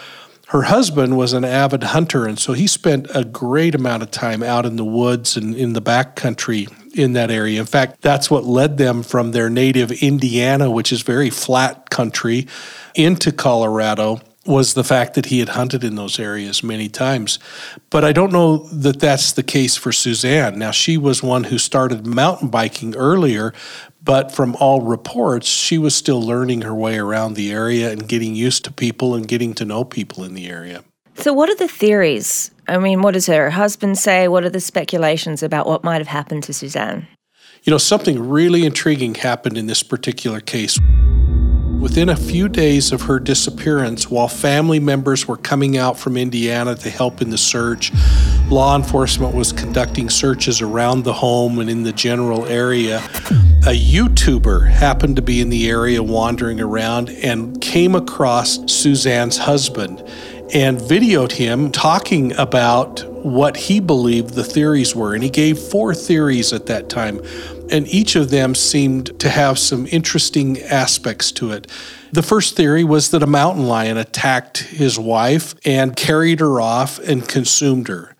her 0.47 0.63
husband 0.63 1.15
was 1.15 1.33
an 1.33 1.45
avid 1.45 1.83
hunter, 1.83 2.25
and 2.25 2.39
so 2.39 2.53
he 2.53 2.65
spent 2.67 3.07
a 3.13 3.23
great 3.23 3.75
amount 3.75 4.01
of 4.01 4.11
time 4.11 4.41
out 4.41 4.65
in 4.65 4.77
the 4.77 4.85
woods 4.85 5.37
and 5.37 5.53
in 5.53 5.73
the 5.73 5.81
back 5.81 6.15
country 6.15 6.67
in 6.97 7.13
that 7.13 7.31
area. 7.31 7.59
In 7.59 7.65
fact, 7.65 8.01
that's 8.01 8.29
what 8.29 8.43
led 8.43 8.77
them 8.77 9.03
from 9.03 9.31
their 9.31 9.49
native 9.49 9.91
Indiana, 10.03 10.69
which 10.69 10.91
is 10.91 11.01
very 11.01 11.29
flat 11.29 11.89
country, 11.89 12.47
into 12.95 13.31
Colorado 13.31 14.21
was 14.47 14.73
the 14.73 14.83
fact 14.83 15.13
that 15.15 15.27
he 15.27 15.39
had 15.39 15.49
hunted 15.49 15.83
in 15.83 15.95
those 15.95 16.19
areas 16.19 16.63
many 16.63 16.87
times. 16.87 17.37
But 17.89 18.05
I 18.05 18.13
don't 18.13 18.31
know 18.31 18.57
that 18.57 18.99
that's 18.99 19.33
the 19.33 19.43
case 19.43 19.75
for 19.75 19.91
Suzanne. 19.91 20.57
Now, 20.57 20.71
she 20.71 20.97
was 20.97 21.21
one 21.21 21.45
who 21.45 21.57
started 21.57 22.07
mountain 22.07 22.47
biking 22.47 22.95
earlier, 22.95 23.53
but 24.01 24.31
from 24.31 24.55
all 24.55 24.81
reports, 24.81 25.47
she 25.47 25.77
was 25.77 25.93
still 25.93 26.21
learning 26.21 26.61
her 26.61 26.73
way 26.73 26.97
around 26.97 27.33
the 27.33 27.51
area 27.51 27.91
and 27.91 28.07
getting 28.07 28.35
used 28.35 28.63
to 28.63 28.71
people 28.71 29.15
and 29.15 29.27
getting 29.27 29.53
to 29.55 29.65
know 29.65 29.83
people 29.83 30.23
in 30.23 30.33
the 30.33 30.47
area. 30.47 30.83
So, 31.15 31.33
what 31.33 31.49
are 31.49 31.55
the 31.55 31.67
theories? 31.67 32.51
I 32.67 32.77
mean, 32.77 33.01
what 33.01 33.13
does 33.13 33.27
her 33.27 33.49
husband 33.49 33.97
say? 33.97 34.27
What 34.27 34.43
are 34.43 34.49
the 34.49 34.59
speculations 34.59 35.41
about 35.41 35.67
what 35.67 35.83
might 35.83 35.99
have 35.99 36.07
happened 36.07 36.43
to 36.43 36.53
Suzanne? 36.53 37.07
You 37.63 37.71
know, 37.71 37.77
something 37.77 38.29
really 38.29 38.65
intriguing 38.65 39.15
happened 39.15 39.57
in 39.57 39.67
this 39.67 39.83
particular 39.83 40.41
case. 40.41 40.77
Within 41.79 42.09
a 42.09 42.15
few 42.15 42.49
days 42.49 42.91
of 42.91 43.03
her 43.03 43.19
disappearance, 43.19 44.09
while 44.09 44.27
family 44.27 44.79
members 44.79 45.27
were 45.27 45.37
coming 45.37 45.77
out 45.77 45.97
from 45.97 46.17
Indiana 46.17 46.75
to 46.75 46.89
help 46.89 47.21
in 47.21 47.29
the 47.29 47.37
search, 47.37 47.91
law 48.49 48.75
enforcement 48.75 49.35
was 49.35 49.51
conducting 49.53 50.09
searches 50.09 50.59
around 50.59 51.03
the 51.03 51.13
home 51.13 51.59
and 51.59 51.69
in 51.69 51.83
the 51.83 51.93
general 51.93 52.45
area. 52.47 52.97
A 53.67 53.77
YouTuber 53.77 54.69
happened 54.69 55.17
to 55.17 55.21
be 55.21 55.39
in 55.39 55.49
the 55.49 55.69
area 55.69 56.01
wandering 56.01 56.59
around 56.59 57.09
and 57.09 57.59
came 57.61 57.95
across 57.95 58.59
Suzanne's 58.71 59.37
husband 59.37 60.03
and 60.53 60.77
videoed 60.77 61.33
him 61.33 61.71
talking 61.71 62.33
about 62.37 63.03
what 63.23 63.57
he 63.57 63.79
believed 63.79 64.33
the 64.33 64.43
theories 64.43 64.95
were. 64.95 65.13
And 65.13 65.23
he 65.23 65.29
gave 65.29 65.59
four 65.59 65.93
theories 65.93 66.53
at 66.53 66.67
that 66.67 66.89
time, 66.89 67.21
and 67.69 67.87
each 67.87 68.15
of 68.15 68.29
them 68.29 68.55
seemed 68.55 69.19
to 69.19 69.29
have 69.29 69.59
some 69.59 69.87
interesting 69.87 70.61
aspects 70.61 71.31
to 71.33 71.51
it. 71.51 71.67
The 72.11 72.23
first 72.23 72.55
theory 72.55 72.83
was 72.83 73.11
that 73.11 73.23
a 73.23 73.27
mountain 73.27 73.67
lion 73.67 73.97
attacked 73.97 74.59
his 74.59 74.97
wife 74.97 75.55
and 75.65 75.95
carried 75.95 76.39
her 76.39 76.61
off 76.61 76.99
and 76.99 77.27
consumed 77.27 77.89
her. 77.89 78.15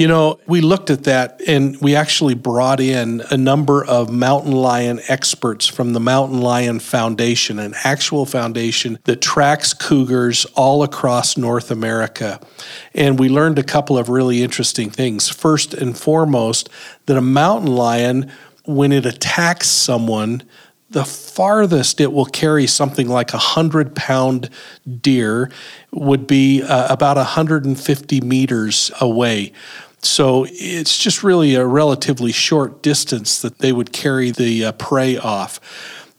You 0.00 0.08
know, 0.08 0.40
we 0.46 0.62
looked 0.62 0.88
at 0.88 1.04
that 1.04 1.42
and 1.46 1.78
we 1.82 1.94
actually 1.94 2.32
brought 2.32 2.80
in 2.80 3.22
a 3.30 3.36
number 3.36 3.84
of 3.84 4.10
mountain 4.10 4.52
lion 4.52 4.98
experts 5.08 5.66
from 5.66 5.92
the 5.92 6.00
Mountain 6.00 6.40
Lion 6.40 6.80
Foundation, 6.80 7.58
an 7.58 7.74
actual 7.84 8.24
foundation 8.24 8.98
that 9.04 9.20
tracks 9.20 9.74
cougars 9.74 10.46
all 10.54 10.82
across 10.82 11.36
North 11.36 11.70
America. 11.70 12.40
And 12.94 13.18
we 13.18 13.28
learned 13.28 13.58
a 13.58 13.62
couple 13.62 13.98
of 13.98 14.08
really 14.08 14.42
interesting 14.42 14.88
things. 14.88 15.28
First 15.28 15.74
and 15.74 15.94
foremost, 15.94 16.70
that 17.04 17.18
a 17.18 17.20
mountain 17.20 17.70
lion, 17.70 18.32
when 18.64 18.92
it 18.92 19.04
attacks 19.04 19.68
someone, 19.68 20.44
the 20.88 21.04
farthest 21.04 22.00
it 22.00 22.10
will 22.10 22.24
carry 22.24 22.66
something 22.66 23.06
like 23.06 23.34
a 23.34 23.38
hundred 23.38 23.94
pound 23.94 24.48
deer 25.02 25.50
would 25.92 26.26
be 26.26 26.62
uh, 26.62 26.90
about 26.90 27.18
150 27.18 28.20
meters 28.22 28.90
away. 28.98 29.52
So 30.02 30.46
it's 30.48 30.96
just 30.96 31.22
really 31.22 31.54
a 31.54 31.66
relatively 31.66 32.32
short 32.32 32.82
distance 32.82 33.42
that 33.42 33.58
they 33.58 33.72
would 33.72 33.92
carry 33.92 34.30
the 34.30 34.66
uh, 34.66 34.72
prey 34.72 35.16
off. 35.18 35.60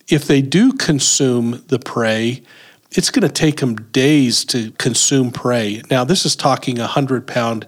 If 0.08 0.26
they 0.26 0.42
do 0.42 0.74
consume 0.74 1.64
the 1.68 1.80
prey, 1.80 2.44
it's 2.92 3.10
going 3.10 3.28
to 3.28 3.34
take 3.34 3.60
them 3.60 3.76
days 3.76 4.44
to 4.46 4.72
consume 4.72 5.32
prey. 5.32 5.82
Now, 5.90 6.04
this 6.04 6.26
is 6.26 6.36
talking 6.36 6.78
a 6.78 6.82
100 6.82 7.26
pound 7.26 7.66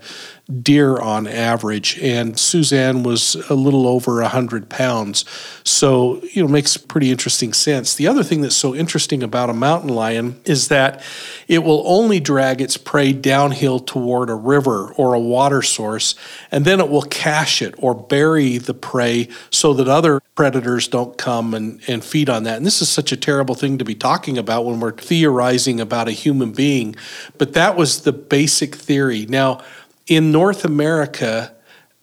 deer 0.62 0.98
on 0.98 1.26
average, 1.26 1.98
and 2.00 2.38
Suzanne 2.38 3.04
was 3.04 3.36
a 3.50 3.54
little 3.54 3.88
over 3.88 4.22
100 4.22 4.70
pounds. 4.70 5.24
So, 5.64 6.22
you 6.34 6.44
know, 6.44 6.50
makes 6.50 6.76
pretty 6.76 7.12
interesting 7.12 7.54
sense. 7.54 7.96
The 7.96 8.08
other 8.08 8.24
thing 8.24 8.42
that's 8.42 8.56
so 8.56 8.76
interesting 8.76 9.24
about 9.24 9.50
a 9.50 9.54
mountain 9.54 9.90
lion 9.90 10.42
is 10.44 10.68
that 10.68 11.02
it 11.48 11.64
will 11.64 11.82
only 11.86 12.20
drag 12.20 12.60
its 12.60 12.76
prey 12.76 13.14
downhill 13.14 13.80
toward 13.80 14.30
a 14.30 14.36
river 14.36 14.94
or 14.94 15.14
a 15.14 15.20
water 15.20 15.62
source, 15.62 16.14
and 16.52 16.66
then 16.66 16.82
it 16.82 16.90
will 16.90 17.04
cache 17.04 17.62
it 17.62 17.74
or 17.78 17.96
bury 17.96 18.58
the 18.58 18.74
prey 18.74 19.30
so 19.50 19.74
that 19.74 19.88
other 19.88 20.22
predators 20.36 20.90
don't 20.90 21.18
come 21.18 21.54
and, 21.54 21.80
and 21.88 22.04
feed 22.04 22.30
on 22.30 22.44
that. 22.44 22.58
And 22.58 22.66
this 22.66 22.82
is 22.82 22.90
such 22.90 23.14
a 23.14 23.18
terrible 23.18 23.56
thing 23.56 23.78
to 23.78 23.86
be 23.86 23.96
talking 23.96 24.38
about 24.38 24.66
when 24.66 24.82
we're 24.82 24.92
theorizing 24.92 25.80
about 25.80 26.10
a 26.10 26.12
human 26.12 26.52
being, 26.52 26.96
but 27.38 27.54
that 27.54 27.78
was 27.78 28.02
the 28.02 28.12
basic 28.12 28.76
theory. 28.76 29.26
Now, 29.26 29.62
in 30.08 30.32
North 30.32 30.66
America, 30.66 31.54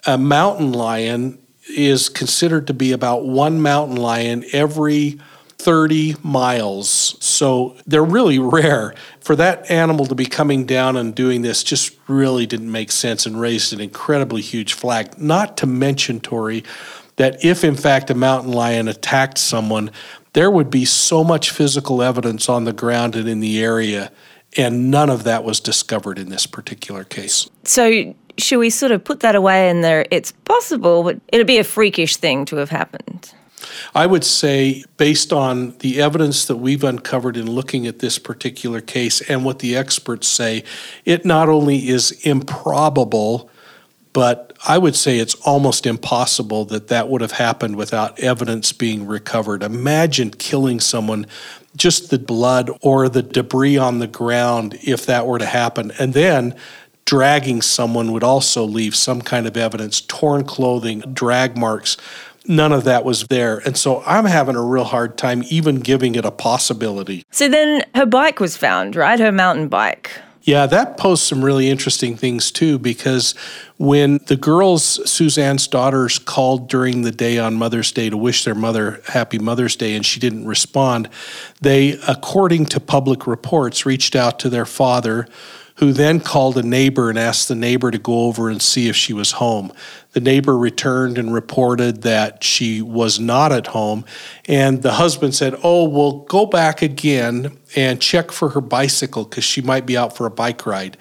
a 0.06 0.16
mountain 0.16 0.72
lion 0.72 1.38
is 1.76 2.08
considered 2.08 2.66
to 2.66 2.74
be 2.74 2.92
about 2.92 3.24
one 3.24 3.60
mountain 3.60 3.96
lion 3.96 4.44
every 4.52 5.20
30 5.58 6.16
miles. 6.22 7.16
So 7.22 7.76
they're 7.86 8.02
really 8.02 8.38
rare. 8.38 8.94
For 9.20 9.36
that 9.36 9.70
animal 9.70 10.06
to 10.06 10.14
be 10.14 10.24
coming 10.24 10.64
down 10.64 10.96
and 10.96 11.14
doing 11.14 11.42
this 11.42 11.62
just 11.62 11.94
really 12.08 12.46
didn't 12.46 12.72
make 12.72 12.90
sense 12.90 13.26
and 13.26 13.38
raised 13.38 13.72
an 13.72 13.80
incredibly 13.80 14.40
huge 14.40 14.72
flag. 14.72 15.18
Not 15.18 15.58
to 15.58 15.66
mention, 15.66 16.20
Tori, 16.20 16.64
that 17.16 17.44
if 17.44 17.62
in 17.62 17.76
fact 17.76 18.08
a 18.10 18.14
mountain 18.14 18.52
lion 18.52 18.88
attacked 18.88 19.36
someone, 19.36 19.90
there 20.32 20.50
would 20.50 20.70
be 20.70 20.84
so 20.86 21.22
much 21.22 21.50
physical 21.50 22.02
evidence 22.02 22.48
on 22.48 22.64
the 22.64 22.72
ground 22.72 23.14
and 23.14 23.28
in 23.28 23.40
the 23.40 23.62
area, 23.62 24.10
and 24.56 24.90
none 24.90 25.10
of 25.10 25.24
that 25.24 25.44
was 25.44 25.60
discovered 25.60 26.18
in 26.18 26.28
this 26.28 26.46
particular 26.46 27.04
case. 27.04 27.48
So, 27.64 28.14
should 28.38 28.58
we 28.58 28.70
sort 28.70 28.92
of 28.92 29.04
put 29.04 29.20
that 29.20 29.34
away 29.34 29.68
in 29.68 29.82
there? 29.82 30.06
It's 30.10 30.32
possible, 30.44 31.02
but 31.02 31.20
it'd 31.28 31.46
be 31.46 31.58
a 31.58 31.64
freakish 31.64 32.16
thing 32.16 32.44
to 32.46 32.56
have 32.56 32.70
happened. 32.70 33.32
I 33.94 34.06
would 34.06 34.24
say, 34.24 34.84
based 34.96 35.32
on 35.32 35.76
the 35.78 36.00
evidence 36.00 36.46
that 36.46 36.56
we've 36.56 36.84
uncovered 36.84 37.36
in 37.36 37.50
looking 37.50 37.86
at 37.86 37.98
this 37.98 38.18
particular 38.18 38.80
case 38.80 39.20
and 39.20 39.44
what 39.44 39.58
the 39.58 39.76
experts 39.76 40.26
say, 40.26 40.64
it 41.04 41.24
not 41.24 41.48
only 41.48 41.88
is 41.88 42.12
improbable, 42.26 43.50
but 44.12 44.52
I 44.66 44.78
would 44.78 44.96
say 44.96 45.18
it's 45.18 45.34
almost 45.46 45.86
impossible 45.86 46.64
that 46.66 46.88
that 46.88 47.08
would 47.08 47.20
have 47.20 47.32
happened 47.32 47.76
without 47.76 48.18
evidence 48.18 48.72
being 48.72 49.06
recovered. 49.06 49.62
Imagine 49.62 50.30
killing 50.30 50.80
someone, 50.80 51.26
just 51.76 52.10
the 52.10 52.18
blood 52.18 52.70
or 52.82 53.08
the 53.08 53.22
debris 53.22 53.76
on 53.76 53.98
the 53.98 54.06
ground, 54.06 54.78
if 54.82 55.06
that 55.06 55.26
were 55.26 55.38
to 55.38 55.46
happen. 55.46 55.92
And 55.98 56.14
then 56.14 56.54
dragging 57.04 57.62
someone 57.62 58.12
would 58.12 58.24
also 58.24 58.64
leave 58.64 58.94
some 58.94 59.22
kind 59.22 59.46
of 59.46 59.56
evidence 59.56 60.00
torn 60.00 60.44
clothing, 60.44 61.00
drag 61.12 61.56
marks 61.56 61.96
none 62.46 62.72
of 62.72 62.84
that 62.84 63.04
was 63.04 63.26
there. 63.28 63.58
And 63.58 63.76
so 63.76 64.02
I'm 64.06 64.24
having 64.24 64.56
a 64.56 64.62
real 64.62 64.84
hard 64.84 65.16
time 65.16 65.42
even 65.48 65.76
giving 65.76 66.14
it 66.14 66.24
a 66.24 66.30
possibility. 66.30 67.24
So 67.30 67.48
then 67.48 67.84
her 67.94 68.06
bike 68.06 68.40
was 68.40 68.56
found, 68.56 68.96
right? 68.96 69.18
Her 69.18 69.32
mountain 69.32 69.68
bike. 69.68 70.10
Yeah, 70.50 70.66
that 70.66 70.96
posed 70.96 71.22
some 71.22 71.44
really 71.44 71.70
interesting 71.70 72.16
things 72.16 72.50
too, 72.50 72.76
because 72.80 73.36
when 73.76 74.18
the 74.26 74.34
girls, 74.34 74.98
Suzanne's 75.08 75.68
daughters, 75.68 76.18
called 76.18 76.68
during 76.68 77.02
the 77.02 77.12
day 77.12 77.38
on 77.38 77.54
Mother's 77.54 77.92
Day 77.92 78.10
to 78.10 78.16
wish 78.16 78.42
their 78.42 78.56
mother 78.56 79.00
happy 79.06 79.38
Mother's 79.38 79.76
Day 79.76 79.94
and 79.94 80.04
she 80.04 80.18
didn't 80.18 80.48
respond, 80.48 81.08
they, 81.60 82.00
according 82.08 82.66
to 82.66 82.80
public 82.80 83.28
reports, 83.28 83.86
reached 83.86 84.16
out 84.16 84.40
to 84.40 84.48
their 84.48 84.66
father, 84.66 85.28
who 85.80 85.94
then 85.94 86.20
called 86.20 86.58
a 86.58 86.62
neighbor 86.62 87.08
and 87.08 87.18
asked 87.18 87.48
the 87.48 87.54
neighbor 87.54 87.90
to 87.90 87.96
go 87.96 88.26
over 88.26 88.50
and 88.50 88.60
see 88.60 88.88
if 88.88 88.94
she 88.94 89.14
was 89.14 89.32
home. 89.32 89.72
The 90.12 90.20
neighbor 90.20 90.56
returned 90.58 91.16
and 91.16 91.32
reported 91.32 92.02
that 92.02 92.44
she 92.44 92.82
was 92.82 93.18
not 93.18 93.50
at 93.50 93.68
home. 93.68 94.04
And 94.46 94.82
the 94.82 94.92
husband 94.92 95.34
said, 95.34 95.54
Oh, 95.62 95.88
well, 95.88 96.18
go 96.28 96.44
back 96.44 96.82
again 96.82 97.56
and 97.74 97.98
check 97.98 98.30
for 98.30 98.50
her 98.50 98.60
bicycle 98.60 99.24
because 99.24 99.44
she 99.44 99.62
might 99.62 99.86
be 99.86 99.96
out 99.96 100.14
for 100.14 100.26
a 100.26 100.30
bike 100.30 100.66
ride. 100.66 100.98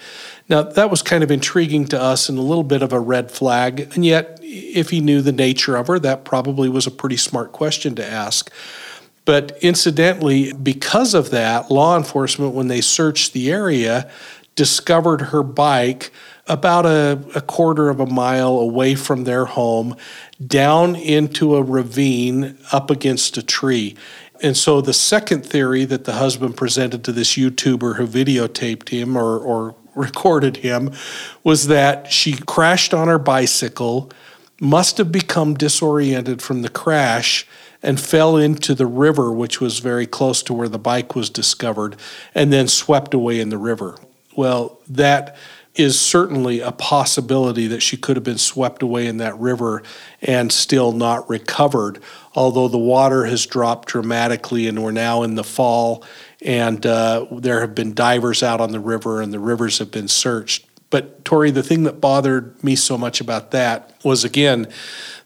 Now, 0.47 0.63
that 0.63 0.89
was 0.89 1.01
kind 1.01 1.25
of 1.25 1.29
intriguing 1.31 1.85
to 1.87 2.01
us 2.01 2.29
and 2.29 2.37
a 2.37 2.41
little 2.41 2.63
bit 2.63 2.81
of 2.81 2.93
a 2.93 3.01
red 3.01 3.31
flag. 3.31 3.91
And 3.95 4.05
yet, 4.05 4.39
if 4.41 4.91
he 4.91 5.01
knew 5.01 5.21
the 5.21 5.33
nature 5.33 5.75
of 5.75 5.87
her, 5.87 5.99
that 5.99 6.23
probably 6.23 6.69
was 6.69 6.87
a 6.87 6.91
pretty 6.91 7.17
smart 7.17 7.51
question 7.51 7.95
to 7.95 8.05
ask. 8.05 8.49
But 9.25 9.59
incidentally, 9.61 10.53
because 10.53 11.13
of 11.13 11.29
that, 11.31 11.69
law 11.69 11.95
enforcement, 11.95 12.55
when 12.55 12.67
they 12.67 12.81
searched 12.81 13.33
the 13.33 13.51
area, 13.51 14.09
discovered 14.59 15.21
her 15.21 15.41
bike 15.41 16.11
about 16.45 16.85
a, 16.85 17.17
a, 17.33 17.39
quarter 17.39 17.89
of 17.89 18.01
a 18.01 18.05
mile 18.05 18.59
away 18.59 18.93
from 18.93 19.23
their 19.23 19.45
home 19.45 19.95
down 20.45 20.97
into 20.97 21.55
a 21.55 21.63
ravine 21.63 22.57
up 22.73 22.91
against 22.91 23.37
a 23.37 23.41
tree. 23.41 23.95
And 24.43 24.57
so 24.57 24.81
the 24.81 24.91
second 24.91 25.45
theory 25.45 25.85
that 25.85 26.03
the 26.03 26.15
husband 26.15 26.57
presented 26.57 27.05
to 27.05 27.13
this 27.13 27.37
YouTuber 27.37 27.95
who 27.95 28.05
videotaped 28.05 28.89
him 28.89 29.15
or, 29.15 29.39
or 29.39 29.75
recorded 29.95 30.57
him 30.57 30.91
was 31.41 31.67
that 31.67 32.11
she 32.11 32.33
crashed 32.33 32.93
on 32.93 33.07
her 33.07 33.17
bicycle, 33.17 34.11
must 34.59 34.97
have 34.97 35.09
become 35.09 35.53
disoriented 35.53 36.41
from 36.41 36.63
the 36.63 36.69
crash, 36.69 37.47
and 37.81 37.97
fell 37.97 38.35
into 38.35 38.75
the 38.75 38.85
river, 38.85 39.31
which 39.31 39.61
was 39.61 39.79
very 39.79 40.05
close 40.05 40.43
to 40.43 40.53
where 40.53 40.67
the 40.67 40.77
bike 40.77 41.15
was 41.15 41.29
discovered, 41.29 41.95
and 42.35 42.51
then 42.51 42.67
swept 42.67 43.13
away 43.13 43.39
in 43.39 43.47
the 43.47 43.57
river. 43.57 43.95
Well, 44.39 44.79
that 44.87 45.35
is 45.75 45.99
certainly 45.99 46.61
a 46.61 46.71
possibility 46.71 47.67
that 47.67 47.81
she 47.81 47.97
could 47.97 48.15
have 48.15 48.23
been 48.23 48.37
swept 48.37 48.81
away 48.81 49.05
in 49.05 49.17
that 49.17 49.37
river 49.37 49.83
and 50.21 50.49
still 50.49 50.93
not 50.93 51.29
recovered. 51.29 51.99
Although 52.35 52.69
the 52.69 52.77
water 52.77 53.25
has 53.25 53.45
dropped 53.45 53.89
dramatically 53.89 54.69
and 54.69 54.81
we're 54.81 54.91
now 54.91 55.23
in 55.23 55.35
the 55.35 55.43
fall, 55.43 56.05
and 56.41 56.85
uh, 56.85 57.25
there 57.33 57.59
have 57.59 57.75
been 57.75 57.93
divers 57.93 58.41
out 58.41 58.61
on 58.61 58.71
the 58.71 58.79
river 58.79 59.21
and 59.21 59.33
the 59.33 59.39
rivers 59.39 59.79
have 59.79 59.91
been 59.91 60.07
searched. 60.07 60.65
But, 60.89 61.25
Tori, 61.25 61.51
the 61.51 61.61
thing 61.61 61.83
that 61.83 61.99
bothered 61.99 62.63
me 62.63 62.77
so 62.77 62.97
much 62.97 63.19
about 63.19 63.51
that 63.51 63.93
was 64.05 64.23
again 64.23 64.71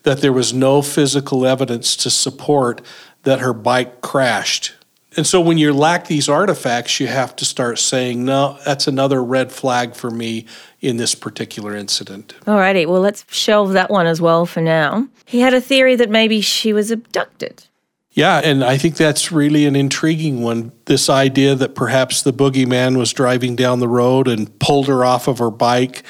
that 0.01 0.21
there 0.21 0.33
was 0.33 0.53
no 0.53 0.81
physical 0.81 1.45
evidence 1.45 1.95
to 1.97 2.09
support 2.09 2.81
that 3.21 3.41
her 3.41 3.53
bike 3.53 4.01
crashed 4.01 4.73
and 5.15 5.25
so 5.27 5.41
when 5.41 5.57
you 5.57 5.73
lack 5.73 6.07
these 6.07 6.29
artifacts, 6.29 6.99
you 6.99 7.07
have 7.07 7.35
to 7.37 7.45
start 7.45 7.79
saying, 7.79 8.25
no, 8.25 8.57
that's 8.65 8.87
another 8.87 9.23
red 9.23 9.51
flag 9.51 9.95
for 9.95 10.09
me 10.09 10.45
in 10.81 10.97
this 10.97 11.15
particular 11.15 11.75
incident. 11.75 12.35
Alrighty, 12.45 12.87
well, 12.87 13.01
let's 13.01 13.25
shelve 13.29 13.73
that 13.73 13.89
one 13.89 14.05
as 14.05 14.21
well 14.21 14.45
for 14.45 14.61
now. 14.61 15.07
He 15.25 15.39
had 15.41 15.53
a 15.53 15.61
theory 15.61 15.95
that 15.95 16.09
maybe 16.09 16.41
she 16.41 16.73
was 16.73 16.91
abducted. 16.91 17.65
Yeah, 18.11 18.41
and 18.43 18.63
I 18.63 18.77
think 18.77 18.95
that's 18.95 19.31
really 19.31 19.65
an 19.65 19.75
intriguing 19.75 20.43
one. 20.43 20.71
This 20.85 21.09
idea 21.09 21.55
that 21.55 21.73
perhaps 21.73 22.21
the 22.21 22.33
boogeyman 22.33 22.95
was 22.95 23.11
driving 23.11 23.55
down 23.55 23.79
the 23.79 23.87
road 23.87 24.27
and 24.27 24.59
pulled 24.59 24.87
her 24.87 25.03
off 25.03 25.27
of 25.27 25.39
her 25.39 25.49
bike 25.49 26.03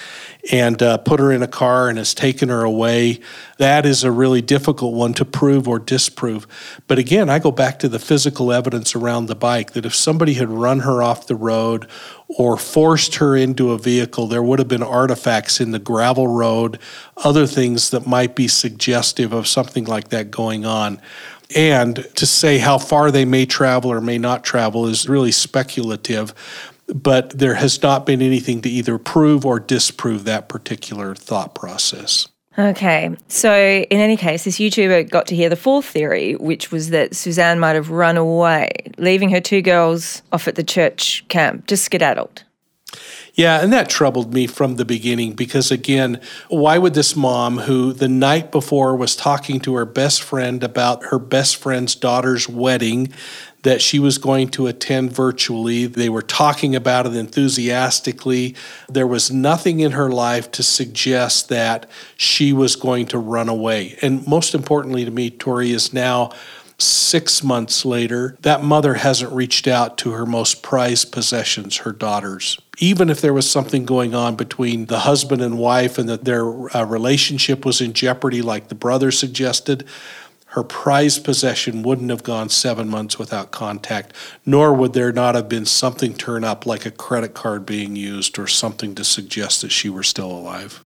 and 0.52 0.82
uh, 0.82 0.98
put 0.98 1.20
her 1.20 1.32
in 1.32 1.42
a 1.42 1.48
car 1.48 1.88
and 1.88 1.98
has 1.98 2.14
taken 2.14 2.50
her 2.50 2.64
away. 2.64 3.20
That 3.58 3.86
is 3.86 4.04
a 4.04 4.12
really 4.12 4.42
difficult 4.42 4.94
one 4.94 5.14
to 5.14 5.26
prove 5.26 5.68
or 5.68 5.80
disprove. 5.80 6.48
But 6.88 7.00
again, 7.00 7.30
I 7.30 7.40
go 7.40 7.52
back 7.52 7.80
to 7.80 7.90
the 7.90 8.00
physical 8.00 8.52
evidence 8.52 8.94
around 8.94 9.28
the 9.28 9.36
bike 9.36 9.72
that 9.72 9.86
if 9.86 9.96
somebody 9.96 10.34
had 10.34 10.50
run 10.50 10.82
her 10.82 11.02
off 11.02 11.28
the 11.28 11.36
road 11.36 11.88
or 12.28 12.58
forced 12.58 13.16
her 13.16 13.38
into 13.38 13.72
a 13.72 13.78
vehicle, 13.78 14.28
there 14.28 14.44
would 14.44 14.60
have 14.60 14.68
been 14.68 14.84
artifacts 14.84 15.62
in 15.62 15.72
the 15.72 15.80
gravel 15.80 16.28
road, 16.28 16.78
other 17.18 17.48
things 17.48 17.92
that 17.92 18.06
might 18.06 18.36
be 18.36 18.48
suggestive 18.48 19.32
of 19.32 19.48
something 19.48 19.86
like 19.86 20.10
that 20.10 20.30
going 20.30 20.66
on. 20.66 21.00
And 21.56 22.08
to 22.16 22.26
say 22.26 22.58
how 22.58 22.80
far 22.80 23.12
they 23.12 23.26
may 23.26 23.46
travel 23.46 23.92
or 23.92 24.02
may 24.02 24.18
not 24.18 24.44
travel 24.44 24.88
is 24.88 25.08
really 25.08 25.32
speculative 25.32 26.34
but 26.94 27.38
there 27.38 27.56
has 27.56 27.82
not 27.82 28.06
been 28.06 28.22
anything 28.22 28.62
to 28.62 28.70
either 28.70 28.98
prove 28.98 29.46
or 29.46 29.60
disprove 29.60 30.24
that 30.26 30.48
particular 30.48 31.16
thought 31.16 31.56
process. 31.56 32.28
Okay, 32.58 33.16
so 33.30 33.52
in 33.52 34.00
any 34.00 34.16
case, 34.16 34.44
this 34.44 34.60
YouTuber 34.60 35.10
got 35.10 35.26
to 35.28 35.36
hear 35.36 35.50
the 35.50 35.56
fourth 35.56 35.86
theory, 35.86 36.36
which 36.36 36.72
was 36.72 36.92
that 36.92 37.16
Suzanne 37.16 37.60
might 37.60 37.74
have 37.74 37.90
run 37.90 38.16
away, 38.16 38.70
leaving 39.00 39.32
her 39.32 39.42
two 39.42 39.64
girls 39.64 40.22
off 40.32 40.48
at 40.48 40.54
the 40.54 40.64
church 40.64 41.26
camp, 41.30 41.66
just 41.66 41.84
skedaddled. 41.84 42.44
Yeah, 43.34 43.64
and 43.64 43.74
that 43.74 43.90
troubled 43.90 44.36
me 44.36 44.46
from 44.46 44.76
the 44.76 44.86
beginning 44.86 45.34
because, 45.34 45.72
again, 45.72 46.22
why 46.50 46.78
would 46.78 46.94
this 46.94 47.16
mom, 47.16 47.58
who 47.60 47.92
the 47.92 48.08
night 48.08 48.52
before 48.52 48.96
was 48.96 49.16
talking 49.16 49.60
to 49.62 49.74
her 49.74 49.86
best 49.86 50.22
friend 50.22 50.64
about 50.64 51.06
her 51.06 51.18
best 51.18 51.56
friend's 51.56 51.96
daughter's 51.96 52.48
wedding, 52.48 53.12
that 53.64 53.82
she 53.82 53.98
was 54.00 54.18
going 54.18 54.50
to 54.50 54.68
attend 54.68 55.12
virtually. 55.12 55.86
They 55.86 56.10
were 56.10 56.22
talking 56.22 56.76
about 56.76 57.06
it 57.06 57.16
enthusiastically. 57.16 58.56
There 58.88 59.08
was 59.08 59.32
nothing 59.32 59.80
in 59.80 59.94
her 59.94 60.10
life 60.10 60.52
to 60.52 60.64
suggest 60.64 61.50
that 61.50 61.90
she 62.16 62.54
was 62.54 62.76
going 62.76 63.08
to 63.08 63.18
run 63.18 63.50
away. 63.50 63.98
And 64.02 64.26
most 64.28 64.54
importantly 64.54 65.06
to 65.06 65.12
me, 65.12 65.30
Tori 65.30 65.72
is 65.72 65.94
now 65.94 66.32
six 66.78 67.44
months 67.44 67.86
later, 67.86 68.38
that 68.42 68.64
mother 68.64 68.96
hasn't 68.96 69.32
reached 69.32 69.68
out 69.68 69.98
to 70.00 70.12
her 70.12 70.26
most 70.26 70.64
prized 70.64 71.12
possessions, 71.12 71.78
her 71.78 71.92
daughters. 71.92 72.60
Even 72.80 73.10
if 73.10 73.22
there 73.22 73.34
was 73.34 73.50
something 73.50 73.86
going 73.86 74.16
on 74.16 74.36
between 74.36 74.88
the 74.88 75.00
husband 75.00 75.42
and 75.42 75.58
wife 75.58 75.98
and 75.98 76.10
that 76.10 76.26
their 76.26 76.76
uh, 76.76 76.84
relationship 76.84 77.66
was 77.66 77.80
in 77.80 77.94
jeopardy, 77.94 78.42
like 78.42 78.68
the 78.68 78.76
brother 78.76 79.12
suggested, 79.12 79.86
her 80.54 80.64
prized 80.64 81.24
possession 81.24 81.82
wouldn't 81.82 82.12
have 82.12 82.22
gone 82.22 82.48
seven 82.48 82.88
months 82.88 83.18
without 83.18 83.50
contact, 83.50 84.14
nor 84.46 84.72
would 84.72 84.94
there 84.94 85.12
not 85.12 85.34
have 85.34 85.50
been 85.50 85.66
something 85.66 86.14
turn 86.14 86.44
up 86.44 86.68
like 86.68 86.86
a 86.86 86.92
credit 86.92 87.34
card 87.34 87.66
being 87.66 87.96
used 87.96 88.38
or 88.38 88.46
something 88.46 88.94
to 88.94 89.04
suggest 89.04 89.64
that 89.64 89.72
she 89.72 89.90
were 89.90 90.04
still 90.04 90.32
alive. 90.32 90.86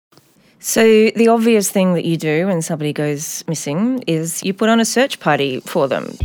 So, 0.60 1.10
the 1.10 1.26
obvious 1.26 1.72
thing 1.72 1.94
that 1.94 2.04
you 2.04 2.16
do 2.16 2.46
when 2.46 2.62
somebody 2.62 2.92
goes 2.92 3.42
missing 3.48 4.04
is 4.06 4.44
you 4.44 4.54
put 4.54 4.68
on 4.68 4.78
a 4.78 4.84
search 4.84 5.18
party 5.18 5.58
for 5.60 5.88
them. 5.88 6.16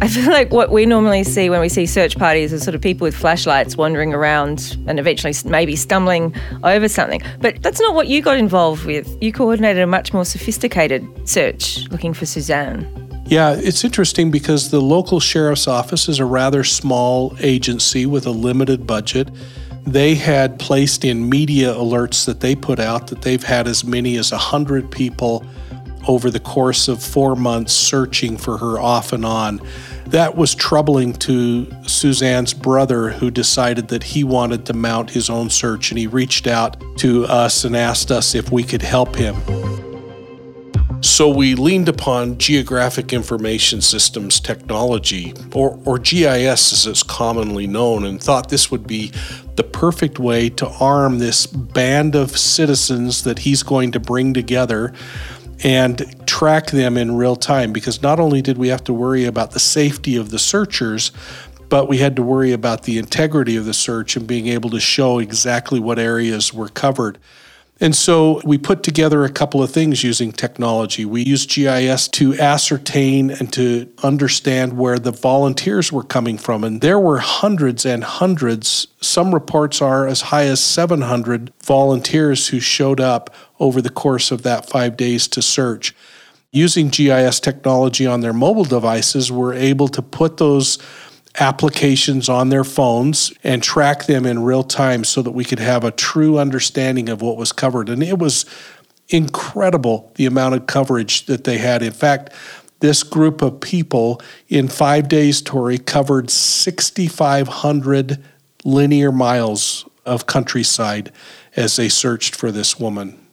I 0.00 0.08
feel 0.08 0.30
like 0.30 0.52
what 0.52 0.70
we 0.70 0.86
normally 0.86 1.24
see 1.24 1.48
when 1.48 1.60
we 1.60 1.68
see 1.68 1.86
search 1.86 2.18
parties 2.18 2.52
is 2.52 2.62
sort 2.62 2.74
of 2.74 2.80
people 2.80 3.04
with 3.04 3.16
flashlights 3.16 3.76
wandering 3.76 4.12
around 4.12 4.76
and 4.86 4.98
eventually 4.98 5.32
maybe 5.44 5.76
stumbling 5.76 6.34
over 6.62 6.88
something. 6.88 7.22
But 7.40 7.62
that's 7.62 7.80
not 7.80 7.94
what 7.94 8.08
you 8.08 8.20
got 8.20 8.36
involved 8.36 8.84
with. 8.84 9.16
You 9.22 9.32
coordinated 9.32 9.82
a 9.82 9.86
much 9.86 10.12
more 10.12 10.24
sophisticated 10.24 11.06
search 11.28 11.88
looking 11.90 12.12
for 12.12 12.26
Suzanne. 12.26 12.86
Yeah, 13.26 13.54
it's 13.54 13.84
interesting 13.84 14.30
because 14.30 14.70
the 14.70 14.80
local 14.80 15.20
sheriff's 15.20 15.66
office 15.66 16.08
is 16.08 16.18
a 16.18 16.26
rather 16.26 16.64
small 16.64 17.34
agency 17.40 18.04
with 18.04 18.26
a 18.26 18.30
limited 18.30 18.86
budget. 18.86 19.30
They 19.86 20.14
had 20.14 20.58
placed 20.58 21.04
in 21.04 21.28
media 21.28 21.72
alerts 21.72 22.26
that 22.26 22.40
they 22.40 22.54
put 22.54 22.78
out 22.78 23.06
that 23.06 23.22
they've 23.22 23.42
had 23.42 23.66
as 23.66 23.84
many 23.84 24.16
as 24.16 24.32
100 24.32 24.90
people 24.90 25.46
over 26.06 26.30
the 26.30 26.40
course 26.40 26.88
of 26.88 27.02
four 27.02 27.36
months 27.36 27.72
searching 27.72 28.36
for 28.36 28.58
her 28.58 28.78
off 28.78 29.12
and 29.12 29.24
on. 29.24 29.60
That 30.06 30.36
was 30.36 30.54
troubling 30.54 31.14
to 31.14 31.66
Suzanne's 31.86 32.54
brother, 32.54 33.10
who 33.10 33.30
decided 33.30 33.88
that 33.88 34.02
he 34.02 34.22
wanted 34.22 34.66
to 34.66 34.72
mount 34.72 35.10
his 35.10 35.30
own 35.30 35.50
search, 35.50 35.90
and 35.90 35.98
he 35.98 36.06
reached 36.06 36.46
out 36.46 36.76
to 36.98 37.24
us 37.24 37.64
and 37.64 37.76
asked 37.76 38.10
us 38.10 38.34
if 38.34 38.52
we 38.52 38.62
could 38.62 38.82
help 38.82 39.16
him. 39.16 39.34
So 41.04 41.28
we 41.28 41.54
leaned 41.54 41.90
upon 41.90 42.38
Geographic 42.38 43.12
Information 43.12 43.82
Systems 43.82 44.40
technology, 44.40 45.34
or, 45.52 45.78
or 45.84 45.98
GIS 45.98 46.72
as 46.72 46.86
it's 46.86 47.02
commonly 47.02 47.66
known, 47.66 48.06
and 48.06 48.22
thought 48.22 48.48
this 48.48 48.70
would 48.70 48.86
be 48.86 49.12
the 49.56 49.64
perfect 49.64 50.18
way 50.18 50.48
to 50.48 50.66
arm 50.80 51.18
this 51.18 51.46
band 51.46 52.14
of 52.14 52.36
citizens 52.38 53.22
that 53.24 53.40
he's 53.40 53.62
going 53.62 53.92
to 53.92 54.00
bring 54.00 54.32
together 54.32 54.94
and 55.62 56.26
track 56.26 56.66
them 56.70 56.96
in 56.96 57.16
real 57.16 57.36
time. 57.36 57.72
Because 57.72 58.02
not 58.02 58.18
only 58.18 58.42
did 58.42 58.58
we 58.58 58.68
have 58.68 58.84
to 58.84 58.92
worry 58.92 59.24
about 59.24 59.52
the 59.52 59.60
safety 59.60 60.16
of 60.16 60.30
the 60.30 60.38
searchers, 60.38 61.12
but 61.68 61.88
we 61.88 61.98
had 61.98 62.16
to 62.16 62.22
worry 62.22 62.52
about 62.52 62.82
the 62.82 62.98
integrity 62.98 63.56
of 63.56 63.64
the 63.64 63.74
search 63.74 64.16
and 64.16 64.26
being 64.26 64.48
able 64.48 64.70
to 64.70 64.80
show 64.80 65.18
exactly 65.18 65.80
what 65.80 65.98
areas 65.98 66.52
were 66.52 66.68
covered. 66.68 67.18
And 67.80 67.94
so 67.94 68.40
we 68.44 68.56
put 68.56 68.84
together 68.84 69.24
a 69.24 69.30
couple 69.30 69.60
of 69.60 69.70
things 69.70 70.04
using 70.04 70.30
technology. 70.30 71.04
We 71.04 71.24
used 71.24 71.50
GIS 71.50 72.06
to 72.08 72.34
ascertain 72.34 73.30
and 73.32 73.52
to 73.52 73.92
understand 74.02 74.78
where 74.78 74.98
the 74.98 75.10
volunteers 75.10 75.90
were 75.90 76.04
coming 76.04 76.38
from. 76.38 76.62
And 76.62 76.80
there 76.80 77.00
were 77.00 77.18
hundreds 77.18 77.84
and 77.84 78.04
hundreds, 78.04 78.86
some 79.00 79.34
reports 79.34 79.82
are 79.82 80.06
as 80.06 80.22
high 80.22 80.44
as 80.44 80.60
700 80.60 81.52
volunteers 81.64 82.48
who 82.48 82.60
showed 82.60 83.00
up 83.00 83.34
over 83.58 83.82
the 83.82 83.90
course 83.90 84.30
of 84.30 84.42
that 84.42 84.70
five 84.70 84.96
days 84.96 85.26
to 85.28 85.42
search. 85.42 85.94
Using 86.52 86.88
GIS 86.88 87.40
technology 87.40 88.06
on 88.06 88.20
their 88.20 88.32
mobile 88.32 88.64
devices, 88.64 89.32
we're 89.32 89.54
able 89.54 89.88
to 89.88 90.00
put 90.00 90.36
those 90.36 90.78
applications 91.40 92.28
on 92.28 92.48
their 92.48 92.64
phones 92.64 93.32
and 93.42 93.62
track 93.62 94.04
them 94.04 94.24
in 94.24 94.42
real 94.42 94.62
time 94.62 95.02
so 95.04 95.20
that 95.22 95.32
we 95.32 95.44
could 95.44 95.58
have 95.58 95.84
a 95.84 95.90
true 95.90 96.38
understanding 96.38 97.08
of 97.08 97.22
what 97.22 97.36
was 97.36 97.52
covered. 97.52 97.88
And 97.88 98.02
it 98.02 98.18
was 98.18 98.46
incredible 99.08 100.12
the 100.14 100.26
amount 100.26 100.54
of 100.54 100.66
coverage 100.66 101.26
that 101.26 101.44
they 101.44 101.58
had. 101.58 101.82
In 101.82 101.92
fact, 101.92 102.30
this 102.80 103.02
group 103.02 103.42
of 103.42 103.60
people 103.60 104.20
in 104.48 104.68
five 104.68 105.08
days, 105.08 105.42
Tori, 105.42 105.78
covered 105.78 106.30
6,500 106.30 108.22
linear 108.64 109.12
miles 109.12 109.88
of 110.04 110.26
countryside 110.26 111.10
as 111.56 111.76
they 111.76 111.88
searched 111.88 112.34
for 112.34 112.52
this 112.52 112.78
woman. 112.78 113.23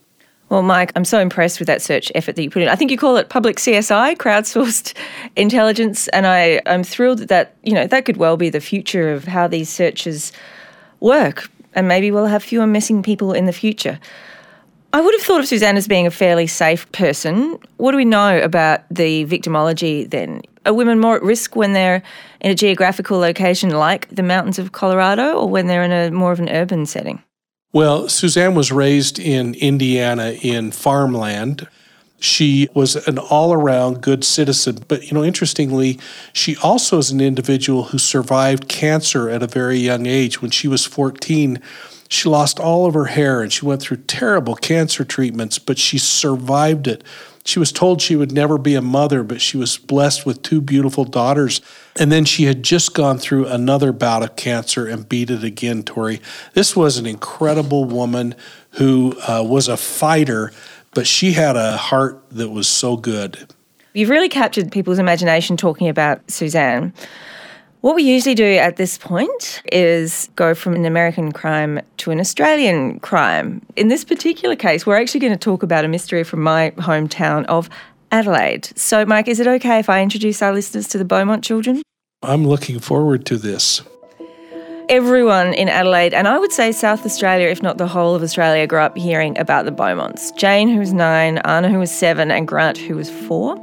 Well, 0.51 0.63
Mike, 0.63 0.91
I'm 0.97 1.05
so 1.05 1.21
impressed 1.21 1.59
with 1.59 1.67
that 1.67 1.81
search 1.81 2.11
effort 2.13 2.35
that 2.35 2.43
you 2.43 2.49
put 2.49 2.61
in. 2.61 2.67
I 2.67 2.75
think 2.75 2.91
you 2.91 2.97
call 2.97 3.15
it 3.15 3.29
public 3.29 3.55
CSI, 3.55 4.17
crowdsourced 4.17 4.93
intelligence, 5.37 6.09
and 6.09 6.27
I, 6.27 6.61
I'm 6.65 6.83
thrilled 6.83 7.19
that 7.29 7.55
you 7.63 7.71
know 7.71 7.87
that 7.87 8.03
could 8.03 8.17
well 8.17 8.35
be 8.35 8.49
the 8.49 8.59
future 8.59 9.13
of 9.13 9.23
how 9.23 9.47
these 9.47 9.69
searches 9.69 10.33
work, 10.99 11.49
and 11.73 11.87
maybe 11.87 12.11
we'll 12.11 12.25
have 12.25 12.43
fewer 12.43 12.67
missing 12.67 13.01
people 13.01 13.31
in 13.31 13.45
the 13.45 13.53
future. 13.53 13.97
I 14.91 14.99
would 14.99 15.13
have 15.13 15.23
thought 15.23 15.39
of 15.39 15.47
Suzanne 15.47 15.77
as 15.77 15.87
being 15.87 16.05
a 16.05 16.11
fairly 16.11 16.47
safe 16.47 16.91
person. 16.91 17.57
What 17.77 17.91
do 17.91 17.97
we 17.97 18.03
know 18.03 18.41
about 18.41 18.81
the 18.91 19.23
victimology 19.27 20.09
then? 20.09 20.41
Are 20.65 20.73
women 20.73 20.99
more 20.99 21.15
at 21.15 21.23
risk 21.23 21.55
when 21.55 21.71
they're 21.71 22.03
in 22.41 22.51
a 22.51 22.55
geographical 22.55 23.19
location 23.19 23.69
like 23.69 24.09
the 24.09 24.21
mountains 24.21 24.59
of 24.59 24.73
Colorado 24.73 25.31
or 25.31 25.47
when 25.47 25.67
they're 25.67 25.83
in 25.83 25.93
a 25.93 26.11
more 26.11 26.33
of 26.33 26.41
an 26.41 26.49
urban 26.49 26.85
setting? 26.85 27.23
Well, 27.73 28.09
Suzanne 28.09 28.53
was 28.53 28.69
raised 28.69 29.17
in 29.17 29.53
Indiana 29.55 30.35
in 30.41 30.71
farmland. 30.71 31.67
She 32.19 32.67
was 32.73 33.07
an 33.07 33.17
all 33.17 33.53
around 33.53 34.01
good 34.01 34.25
citizen. 34.25 34.83
But, 34.89 35.09
you 35.09 35.13
know, 35.13 35.23
interestingly, 35.23 35.97
she 36.33 36.57
also 36.57 36.97
is 36.97 37.11
an 37.11 37.21
individual 37.21 37.85
who 37.85 37.97
survived 37.97 38.67
cancer 38.67 39.29
at 39.29 39.41
a 39.41 39.47
very 39.47 39.77
young 39.77 40.05
age. 40.05 40.41
When 40.41 40.51
she 40.51 40.67
was 40.67 40.85
14, 40.85 41.61
she 42.09 42.27
lost 42.27 42.59
all 42.59 42.85
of 42.85 42.93
her 42.93 43.05
hair 43.05 43.41
and 43.41 43.53
she 43.53 43.65
went 43.65 43.81
through 43.81 43.97
terrible 43.97 44.55
cancer 44.55 45.05
treatments, 45.05 45.57
but 45.57 45.77
she 45.77 45.97
survived 45.97 46.87
it. 46.87 47.05
She 47.43 47.59
was 47.59 47.71
told 47.71 48.01
she 48.01 48.15
would 48.15 48.31
never 48.31 48.57
be 48.57 48.75
a 48.75 48.81
mother, 48.81 49.23
but 49.23 49.41
she 49.41 49.57
was 49.57 49.77
blessed 49.77 50.25
with 50.25 50.41
two 50.41 50.61
beautiful 50.61 51.05
daughters. 51.05 51.61
And 51.99 52.11
then 52.11 52.25
she 52.25 52.45
had 52.45 52.63
just 52.63 52.93
gone 52.93 53.17
through 53.17 53.47
another 53.47 53.91
bout 53.91 54.23
of 54.23 54.35
cancer 54.35 54.87
and 54.87 55.09
beat 55.09 55.29
it 55.29 55.43
again, 55.43 55.83
Tori. 55.83 56.21
This 56.53 56.75
was 56.75 56.97
an 56.97 57.05
incredible 57.05 57.85
woman 57.85 58.35
who 58.71 59.15
uh, 59.27 59.43
was 59.45 59.67
a 59.67 59.77
fighter, 59.77 60.51
but 60.93 61.07
she 61.07 61.33
had 61.33 61.55
a 61.55 61.77
heart 61.77 62.23
that 62.31 62.49
was 62.49 62.67
so 62.67 62.95
good. 62.95 63.47
You've 63.93 64.09
really 64.09 64.29
captured 64.29 64.71
people's 64.71 64.99
imagination 64.99 65.57
talking 65.57 65.89
about 65.89 66.29
Suzanne. 66.31 66.93
What 67.81 67.95
we 67.95 68.03
usually 68.03 68.35
do 68.35 68.45
at 68.45 68.75
this 68.75 68.99
point 68.99 69.63
is 69.71 70.29
go 70.35 70.53
from 70.53 70.75
an 70.75 70.85
American 70.85 71.31
crime 71.31 71.81
to 71.97 72.11
an 72.11 72.19
Australian 72.19 72.99
crime. 72.99 73.65
In 73.75 73.87
this 73.87 74.03
particular 74.03 74.55
case, 74.55 74.85
we're 74.85 75.01
actually 75.01 75.21
going 75.21 75.33
to 75.33 75.39
talk 75.39 75.63
about 75.63 75.83
a 75.83 75.87
mystery 75.87 76.23
from 76.23 76.41
my 76.41 76.73
hometown 76.77 77.43
of 77.45 77.69
Adelaide. 78.11 78.69
So, 78.77 79.03
Mike, 79.03 79.27
is 79.27 79.39
it 79.39 79.47
okay 79.47 79.79
if 79.79 79.89
I 79.89 80.03
introduce 80.03 80.43
our 80.43 80.53
listeners 80.53 80.87
to 80.89 80.99
the 80.99 81.05
Beaumont 81.05 81.43
children? 81.43 81.81
I'm 82.21 82.45
looking 82.45 82.77
forward 82.77 83.25
to 83.25 83.37
this. 83.37 83.81
Everyone 84.87 85.51
in 85.55 85.67
Adelaide, 85.67 86.13
and 86.13 86.27
I 86.27 86.37
would 86.37 86.51
say 86.51 86.71
South 86.71 87.03
Australia, 87.03 87.47
if 87.47 87.63
not 87.63 87.79
the 87.79 87.87
whole 87.87 88.13
of 88.13 88.21
Australia, 88.21 88.67
grew 88.67 88.81
up 88.81 88.95
hearing 88.95 89.35
about 89.39 89.65
the 89.65 89.71
Beaumonts. 89.71 90.35
Jane, 90.37 90.69
who 90.69 90.77
was 90.77 90.93
nine, 90.93 91.39
Anna, 91.45 91.69
who 91.69 91.79
was 91.79 91.89
seven, 91.89 92.29
and 92.29 92.47
Grant, 92.47 92.77
who 92.77 92.95
was 92.95 93.09
four. 93.09 93.55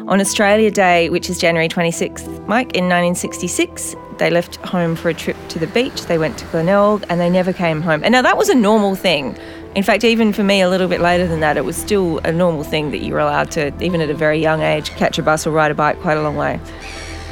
On 0.00 0.20
Australia 0.20 0.70
Day, 0.70 1.08
which 1.08 1.30
is 1.30 1.38
January 1.38 1.68
26th, 1.68 2.26
Mike, 2.46 2.76
in 2.76 2.84
1966, 2.84 3.96
they 4.18 4.30
left 4.30 4.56
home 4.56 4.94
for 4.94 5.08
a 5.08 5.14
trip 5.14 5.36
to 5.48 5.58
the 5.58 5.66
beach. 5.68 6.02
They 6.02 6.18
went 6.18 6.38
to 6.38 6.44
Glenelg 6.46 7.04
and 7.08 7.18
they 7.18 7.30
never 7.30 7.52
came 7.52 7.80
home. 7.80 8.04
And 8.04 8.12
now 8.12 8.22
that 8.22 8.36
was 8.36 8.48
a 8.48 8.54
normal 8.54 8.94
thing. 8.94 9.36
In 9.74 9.82
fact, 9.82 10.04
even 10.04 10.32
for 10.32 10.42
me, 10.42 10.60
a 10.60 10.68
little 10.68 10.86
bit 10.86 11.00
later 11.00 11.26
than 11.26 11.40
that, 11.40 11.56
it 11.56 11.64
was 11.64 11.76
still 11.76 12.18
a 12.18 12.30
normal 12.30 12.62
thing 12.62 12.90
that 12.90 12.98
you 12.98 13.14
were 13.14 13.20
allowed 13.20 13.50
to, 13.52 13.72
even 13.82 14.00
at 14.00 14.10
a 14.10 14.14
very 14.14 14.38
young 14.38 14.60
age, 14.60 14.90
catch 14.90 15.18
a 15.18 15.22
bus 15.22 15.46
or 15.46 15.50
ride 15.50 15.70
a 15.70 15.74
bike 15.74 15.98
quite 16.00 16.18
a 16.18 16.22
long 16.22 16.36
way. 16.36 16.60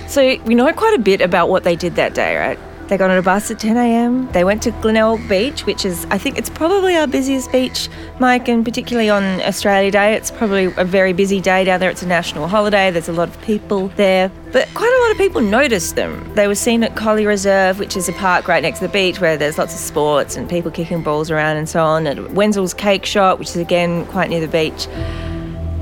So 0.08 0.36
we 0.44 0.54
know 0.54 0.70
quite 0.72 0.94
a 0.94 1.02
bit 1.02 1.20
about 1.20 1.50
what 1.50 1.64
they 1.64 1.76
did 1.76 1.96
that 1.96 2.14
day, 2.14 2.36
right? 2.36 2.58
They 2.88 2.98
got 2.98 3.10
on 3.10 3.16
a 3.16 3.22
bus 3.22 3.50
at 3.50 3.58
10 3.58 3.76
a.m. 3.76 4.30
They 4.32 4.44
went 4.44 4.62
to 4.62 4.70
Glenelg 4.70 5.26
Beach, 5.28 5.64
which 5.64 5.86
is, 5.86 6.06
I 6.10 6.18
think, 6.18 6.36
it's 6.36 6.50
probably 6.50 6.96
our 6.96 7.06
busiest 7.06 7.50
beach, 7.50 7.88
Mike, 8.18 8.46
and 8.48 8.64
particularly 8.64 9.08
on 9.08 9.40
Australia 9.40 9.90
Day. 9.90 10.14
It's 10.14 10.30
probably 10.30 10.66
a 10.76 10.84
very 10.84 11.14
busy 11.14 11.40
day 11.40 11.64
down 11.64 11.80
there. 11.80 11.88
It's 11.88 12.02
a 12.02 12.06
national 12.06 12.46
holiday. 12.46 12.90
There's 12.90 13.08
a 13.08 13.12
lot 13.12 13.28
of 13.28 13.40
people 13.40 13.88
there. 13.96 14.30
But 14.52 14.68
quite 14.74 14.92
a 14.92 15.02
lot 15.02 15.10
of 15.12 15.16
people 15.16 15.40
noticed 15.40 15.96
them. 15.96 16.32
They 16.34 16.46
were 16.46 16.54
seen 16.54 16.84
at 16.84 16.94
Colley 16.94 17.26
Reserve, 17.26 17.78
which 17.78 17.96
is 17.96 18.08
a 18.08 18.12
park 18.12 18.48
right 18.48 18.62
next 18.62 18.80
to 18.80 18.86
the 18.86 18.92
beach 18.92 19.18
where 19.18 19.36
there's 19.36 19.56
lots 19.56 19.72
of 19.72 19.80
sports 19.80 20.36
and 20.36 20.48
people 20.48 20.70
kicking 20.70 21.02
balls 21.02 21.30
around 21.30 21.56
and 21.56 21.68
so 21.68 21.82
on. 21.82 22.06
At 22.06 22.32
Wenzel's 22.32 22.74
Cake 22.74 23.06
Shop, 23.06 23.38
which 23.38 23.48
is 23.48 23.56
again 23.56 24.04
quite 24.06 24.28
near 24.28 24.40
the 24.40 24.48
beach. 24.48 24.86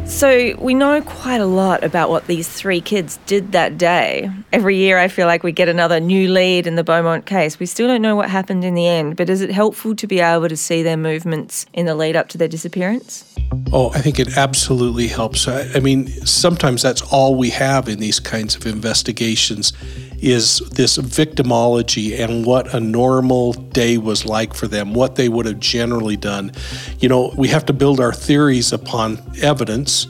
So, 0.04 0.54
we 0.58 0.74
know 0.74 1.00
quite 1.00 1.40
a 1.40 1.46
lot 1.46 1.82
about 1.82 2.10
what 2.10 2.26
these 2.26 2.48
three 2.48 2.80
kids 2.80 3.18
did 3.26 3.52
that 3.52 3.78
day. 3.78 4.30
Every 4.52 4.76
year, 4.76 4.98
I 4.98 5.08
feel 5.08 5.26
like 5.26 5.42
we 5.42 5.52
get 5.52 5.68
another 5.68 6.00
new 6.00 6.28
lead 6.28 6.66
in 6.66 6.76
the 6.76 6.84
Beaumont 6.84 7.26
case. 7.26 7.58
We 7.58 7.66
still 7.66 7.88
don't 7.88 8.02
know 8.02 8.14
what 8.14 8.28
happened 8.28 8.64
in 8.64 8.74
the 8.74 8.86
end, 8.86 9.16
but 9.16 9.30
is 9.30 9.40
it 9.40 9.50
helpful 9.50 9.96
to 9.96 10.06
be 10.06 10.20
able 10.20 10.48
to 10.48 10.56
see 10.56 10.82
their 10.82 10.96
movements 10.96 11.66
in 11.72 11.86
the 11.86 11.94
lead 11.94 12.14
up 12.14 12.28
to 12.30 12.38
their 12.38 12.48
disappearance? 12.48 13.24
Oh, 13.72 13.90
I 13.90 14.00
think 14.00 14.18
it 14.18 14.36
absolutely 14.36 15.08
helps. 15.08 15.48
I, 15.48 15.80
mean, 15.80 16.08
sometimes 16.26 16.82
that's 16.82 17.02
all 17.02 17.36
we 17.36 17.50
have 17.50 17.88
in 17.88 17.98
these 17.98 18.20
kinds 18.20 18.54
of 18.54 18.66
investigations 18.66 19.72
is 20.22 20.60
this 20.70 20.98
victimology 20.98 22.18
and 22.18 22.46
what 22.46 22.72
a 22.72 22.78
normal 22.78 23.52
day 23.52 23.98
was 23.98 24.24
like 24.24 24.54
for 24.54 24.68
them, 24.68 24.94
what 24.94 25.16
they 25.16 25.28
would 25.28 25.46
have 25.46 25.58
generally 25.58 26.16
done. 26.16 26.52
You 27.00 27.08
know, 27.08 27.34
we 27.36 27.48
have 27.48 27.66
to 27.66 27.72
build 27.72 27.98
our 27.98 28.12
theories 28.12 28.72
upon 28.72 29.20
evidence, 29.42 30.06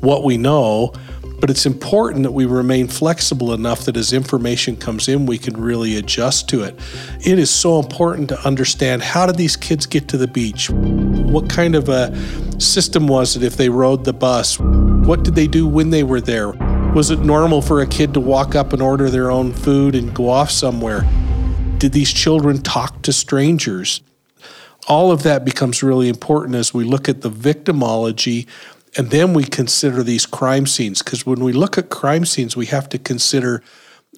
what 0.00 0.22
we 0.22 0.36
know, 0.36 0.92
but 1.40 1.48
it's 1.50 1.66
important 1.66 2.22
that 2.24 2.32
we 2.32 2.44
remain 2.44 2.88
flexible 2.88 3.54
enough 3.54 3.86
that 3.86 3.96
as 3.96 4.12
information 4.12 4.76
comes 4.76 5.08
in, 5.08 5.26
we 5.26 5.38
can 5.38 5.56
really 5.60 5.96
adjust 5.96 6.48
to 6.50 6.62
it. 6.62 6.78
It 7.24 7.38
is 7.38 7.50
so 7.50 7.80
important 7.80 8.28
to 8.28 8.46
understand 8.46 9.02
how 9.02 9.26
did 9.26 9.36
these 9.36 9.56
kids 9.56 9.86
get 9.86 10.08
to 10.08 10.18
the 10.18 10.28
beach? 10.28 10.70
What 10.70 11.48
kind 11.48 11.74
of 11.74 11.88
a 11.88 12.14
system 12.60 13.08
was 13.08 13.34
it 13.36 13.42
if 13.42 13.56
they 13.56 13.68
rode 13.70 14.04
the 14.04 14.12
bus? 14.12 14.58
What 14.58 15.22
did 15.22 15.34
they 15.34 15.46
do 15.46 15.66
when 15.66 15.90
they 15.90 16.02
were 16.02 16.20
there? 16.20 16.52
Was 16.94 17.10
it 17.10 17.18
normal 17.18 17.60
for 17.60 17.80
a 17.80 17.88
kid 17.88 18.14
to 18.14 18.20
walk 18.20 18.54
up 18.54 18.72
and 18.72 18.80
order 18.80 19.10
their 19.10 19.28
own 19.28 19.52
food 19.52 19.96
and 19.96 20.14
go 20.14 20.28
off 20.28 20.52
somewhere? 20.52 21.04
Did 21.78 21.92
these 21.92 22.12
children 22.12 22.62
talk 22.62 23.02
to 23.02 23.12
strangers? 23.12 24.00
All 24.86 25.10
of 25.10 25.24
that 25.24 25.44
becomes 25.44 25.82
really 25.82 26.08
important 26.08 26.54
as 26.54 26.72
we 26.72 26.84
look 26.84 27.08
at 27.08 27.22
the 27.22 27.30
victimology 27.30 28.46
And 28.96 29.10
then 29.10 29.34
we 29.34 29.44
consider 29.44 30.02
these 30.02 30.26
crime 30.26 30.66
scenes 30.66 31.02
because 31.02 31.26
when 31.26 31.42
we 31.42 31.52
look 31.52 31.76
at 31.76 31.90
crime 31.90 32.24
scenes, 32.24 32.56
we 32.56 32.66
have 32.66 32.88
to 32.90 32.98
consider 32.98 33.62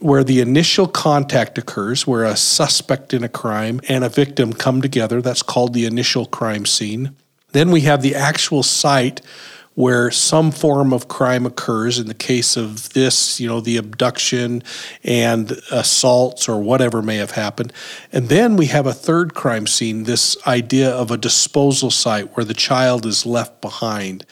where 0.01 0.23
the 0.23 0.41
initial 0.41 0.87
contact 0.87 1.57
occurs, 1.57 2.07
where 2.07 2.25
a 2.25 2.37
suspect 2.37 3.15
in 3.15 3.25
a 3.25 3.29
crime 3.29 3.81
and 3.89 4.05
a 4.05 4.11
victim 4.11 4.53
come 4.53 4.83
together. 4.83 5.23
That's 5.23 5.43
called 5.43 5.73
the 5.73 5.87
initial 5.87 6.27
crime 6.27 6.67
scene. 6.67 7.17
Then 7.53 7.71
we 7.71 7.83
have 7.83 8.03
the 8.03 8.15
actual 8.15 8.63
site 8.63 9.23
where 9.77 10.11
some 10.11 10.51
form 10.51 10.93
of 10.93 11.07
crime 11.07 11.47
occurs. 11.47 11.99
In 11.99 12.09
the 12.09 12.15
case 12.15 12.57
of 12.57 12.93
this, 12.95 13.39
you 13.39 13.47
know, 13.47 13.61
the 13.61 13.77
abduction 13.77 14.63
and 15.05 15.53
assaults 15.71 16.49
or 16.49 16.61
whatever 16.61 17.03
may 17.03 17.17
have 17.17 17.33
happened. 17.33 17.73
And 18.11 18.29
then 18.31 18.57
we 18.57 18.67
have 18.67 18.87
a 18.87 18.95
third 18.95 19.35
crime 19.35 19.67
scene 19.67 20.05
this 20.05 20.37
idea 20.47 20.91
of 20.91 21.11
a 21.11 21.19
disposal 21.19 21.91
site 21.91 22.37
where 22.37 22.45
the 22.45 22.55
child 22.55 23.05
is 23.05 23.27
left 23.27 23.61
behind. 23.61 24.25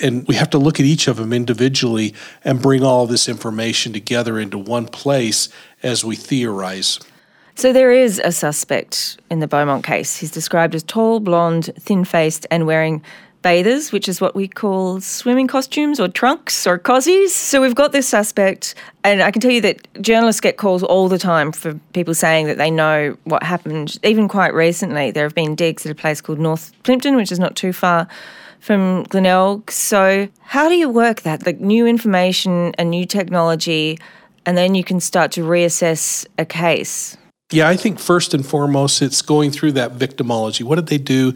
And 0.00 0.26
we 0.28 0.36
have 0.36 0.50
to 0.50 0.58
look 0.58 0.78
at 0.78 0.86
each 0.86 1.08
of 1.08 1.16
them 1.16 1.32
individually 1.32 2.14
and 2.44 2.62
bring 2.62 2.84
all 2.84 3.06
this 3.06 3.28
information 3.28 3.92
together 3.92 4.38
into 4.38 4.58
one 4.58 4.86
place 4.86 5.48
as 5.82 6.04
we 6.04 6.14
theorize. 6.14 7.00
So 7.56 7.72
there 7.72 7.92
is 7.92 8.20
a 8.24 8.30
suspect 8.30 9.18
in 9.28 9.40
the 9.40 9.48
Beaumont 9.48 9.84
case. 9.84 10.16
He's 10.16 10.30
described 10.30 10.74
as 10.74 10.84
tall, 10.84 11.18
blonde, 11.18 11.72
thin 11.78 12.04
faced, 12.04 12.46
and 12.50 12.66
wearing 12.66 13.02
bathers, 13.44 13.92
which 13.92 14.08
is 14.08 14.20
what 14.20 14.34
we 14.34 14.48
call 14.48 15.00
swimming 15.00 15.46
costumes 15.46 16.00
or 16.00 16.08
trunks 16.08 16.66
or 16.66 16.78
cozies. 16.78 17.28
So 17.28 17.60
we've 17.60 17.74
got 17.74 17.92
this 17.92 18.08
suspect, 18.08 18.74
and 19.04 19.22
I 19.22 19.30
can 19.30 19.40
tell 19.40 19.50
you 19.50 19.60
that 19.60 19.86
journalists 20.02 20.40
get 20.40 20.56
calls 20.56 20.82
all 20.82 21.08
the 21.08 21.18
time 21.18 21.52
for 21.52 21.74
people 21.92 22.14
saying 22.14 22.46
that 22.46 22.56
they 22.56 22.70
know 22.70 23.16
what 23.24 23.42
happened. 23.42 23.98
Even 24.02 24.26
quite 24.26 24.54
recently, 24.54 25.10
there 25.12 25.24
have 25.24 25.34
been 25.34 25.54
digs 25.54 25.84
at 25.86 25.92
a 25.92 25.94
place 25.94 26.20
called 26.20 26.40
North 26.40 26.72
Plympton, 26.82 27.14
which 27.16 27.30
is 27.30 27.38
not 27.38 27.54
too 27.54 27.72
far 27.72 28.08
from 28.60 29.04
Glenelg. 29.04 29.70
So 29.70 30.26
how 30.40 30.70
do 30.70 30.74
you 30.74 30.88
work 30.88 31.20
that? 31.20 31.44
Like 31.44 31.60
new 31.60 31.86
information 31.86 32.72
and 32.78 32.90
new 32.90 33.04
technology, 33.04 33.98
and 34.46 34.56
then 34.56 34.74
you 34.74 34.82
can 34.82 35.00
start 35.00 35.30
to 35.32 35.42
reassess 35.42 36.26
a 36.38 36.46
case. 36.46 37.18
Yeah, 37.52 37.68
I 37.68 37.76
think 37.76 38.00
first 38.00 38.32
and 38.32 38.44
foremost, 38.44 39.02
it's 39.02 39.20
going 39.20 39.50
through 39.50 39.72
that 39.72 39.92
victimology. 39.92 40.62
What 40.62 40.76
did 40.76 40.86
they 40.86 40.98
do 40.98 41.34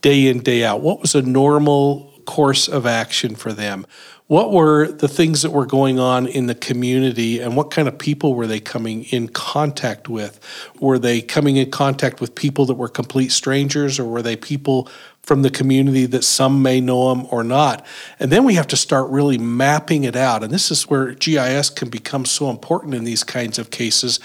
day 0.00 0.28
in, 0.28 0.40
day 0.40 0.64
out? 0.64 0.80
What 0.80 1.00
was 1.00 1.14
a 1.14 1.22
normal 1.22 2.12
course 2.26 2.68
of 2.68 2.86
action 2.86 3.34
for 3.34 3.52
them? 3.52 3.86
What 4.30 4.52
were 4.52 4.86
the 4.86 5.08
things 5.08 5.42
that 5.42 5.50
were 5.50 5.66
going 5.66 5.98
on 5.98 6.28
in 6.28 6.46
the 6.46 6.54
community 6.54 7.40
and 7.40 7.56
what 7.56 7.72
kind 7.72 7.88
of 7.88 7.98
people 7.98 8.34
were 8.34 8.46
they 8.46 8.60
coming 8.60 9.02
in 9.06 9.26
contact 9.26 10.08
with? 10.08 10.38
Were 10.78 11.00
they 11.00 11.20
coming 11.20 11.56
in 11.56 11.72
contact 11.72 12.20
with 12.20 12.36
people 12.36 12.64
that 12.66 12.74
were 12.74 12.88
complete 12.88 13.32
strangers 13.32 13.98
or 13.98 14.04
were 14.04 14.22
they 14.22 14.36
people 14.36 14.88
from 15.24 15.42
the 15.42 15.50
community 15.50 16.06
that 16.06 16.22
some 16.22 16.62
may 16.62 16.80
know 16.80 17.12
them 17.12 17.26
or 17.32 17.42
not? 17.42 17.84
And 18.20 18.30
then 18.30 18.44
we 18.44 18.54
have 18.54 18.68
to 18.68 18.76
start 18.76 19.10
really 19.10 19.36
mapping 19.36 20.04
it 20.04 20.14
out. 20.14 20.44
And 20.44 20.52
this 20.52 20.70
is 20.70 20.88
where 20.88 21.12
GIS 21.14 21.68
can 21.68 21.90
become 21.90 22.24
so 22.24 22.50
important 22.50 22.94
in 22.94 23.02
these 23.02 23.24
kinds 23.24 23.58
of 23.58 23.72
cases 23.72 24.20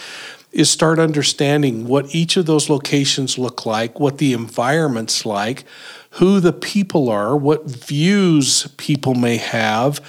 is 0.56 0.70
start 0.70 1.00
understanding 1.00 1.86
what 1.86 2.16
each 2.16 2.38
of 2.38 2.46
those 2.46 2.70
locations 2.70 3.38
look 3.38 3.66
like, 3.66 4.00
what 4.00 4.20
the 4.20 4.32
environment's 4.32 5.26
like, 5.26 5.66
who 6.12 6.40
the 6.40 6.54
people 6.54 7.10
are, 7.10 7.36
what 7.36 7.70
views 7.70 8.66
people 8.78 9.14
may 9.16 9.36
have. 9.36 10.00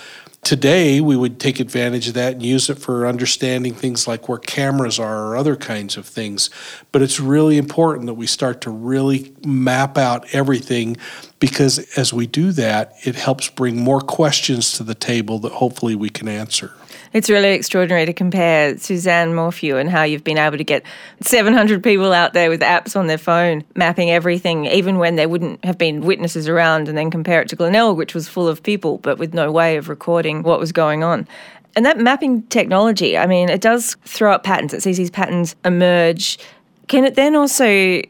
Today, 0.45 1.01
we 1.01 1.17
would 1.17 1.41
take 1.41 1.59
advantage 1.59 2.07
of 2.07 2.15
that 2.15 2.35
and 2.35 2.43
use 2.45 2.71
it 2.71 2.79
for 2.79 3.09
understanding 3.09 3.75
things 3.75 4.07
like 4.07 4.29
where 4.29 4.39
cameras 4.39 5.01
are 5.01 5.27
or 5.27 5.37
other 5.37 5.57
kinds 5.57 5.97
of 5.97 6.07
things. 6.07 6.49
But 6.93 7.03
it's 7.03 7.19
really 7.19 7.59
important 7.59 8.07
that 8.07 8.15
we 8.15 8.29
start 8.29 8.61
to 8.61 8.71
really 8.71 9.35
map 9.45 9.99
out 9.99 10.33
everything 10.33 10.97
because 11.38 11.79
as 11.96 12.12
we 12.12 12.27
do 12.27 12.53
that, 12.53 12.94
it 13.05 13.14
helps 13.14 13.49
bring 13.49 13.77
more 13.79 14.01
questions 14.01 14.72
to 14.72 14.83
the 14.83 14.94
table 14.94 15.38
that 15.40 15.53
hopefully 15.53 15.94
we 15.94 16.09
can 16.09 16.29
answer. 16.29 16.72
It's 17.12 17.31
really 17.31 17.51
extraordinary 17.51 18.05
to 18.07 18.12
compare 18.12 18.77
Suzanne 18.79 19.35
Morphew 19.35 19.77
and 19.77 19.88
how 19.88 20.03
you've 20.03 20.25
been 20.25 20.38
able 20.38 20.59
to 20.59 20.64
get 20.64 20.83
700 21.20 21.83
people 21.83 22.12
out 22.12 22.33
there 22.33 22.51
with 22.51 22.61
apps 22.61 22.96
on 22.96 23.07
their 23.07 23.18
phone 23.18 23.64
mapping 23.75 24.11
everything, 24.11 24.66
even 24.66 24.99
when 24.99 25.16
there 25.16 25.29
wouldn't 25.29 25.64
have 25.64 25.79
been 25.79 26.01
witnesses 26.03 26.49
around, 26.49 26.88
and 26.88 26.99
then 26.99 27.11
compare 27.11 27.40
it 27.40 27.49
to 27.49 27.57
Glenelg, 27.57 27.96
which 27.96 28.14
was 28.14 28.29
full 28.29 28.49
of 28.49 28.62
people 28.62 28.99
but 28.99 29.18
with 29.18 29.35
no 29.35 29.51
way 29.51 29.77
of 29.77 29.88
recording 29.88 30.42
what 30.42 30.61
was 30.61 30.72
going 30.72 31.03
on. 31.03 31.27
And 31.75 31.85
that 31.85 31.99
mapping 31.99 32.42
technology, 32.44 33.18
I 33.18 33.27
mean, 33.27 33.51
it 33.51 33.61
does 33.61 33.96
throw 34.05 34.33
up 34.33 34.44
patterns. 34.44 34.72
It 34.72 34.83
sees 34.83 34.96
these 34.96 35.11
patterns 35.11 35.55
emerge. 35.64 36.38
Can 36.88 37.05
it 37.05 37.14
then 37.14 37.37
also, 37.37 37.66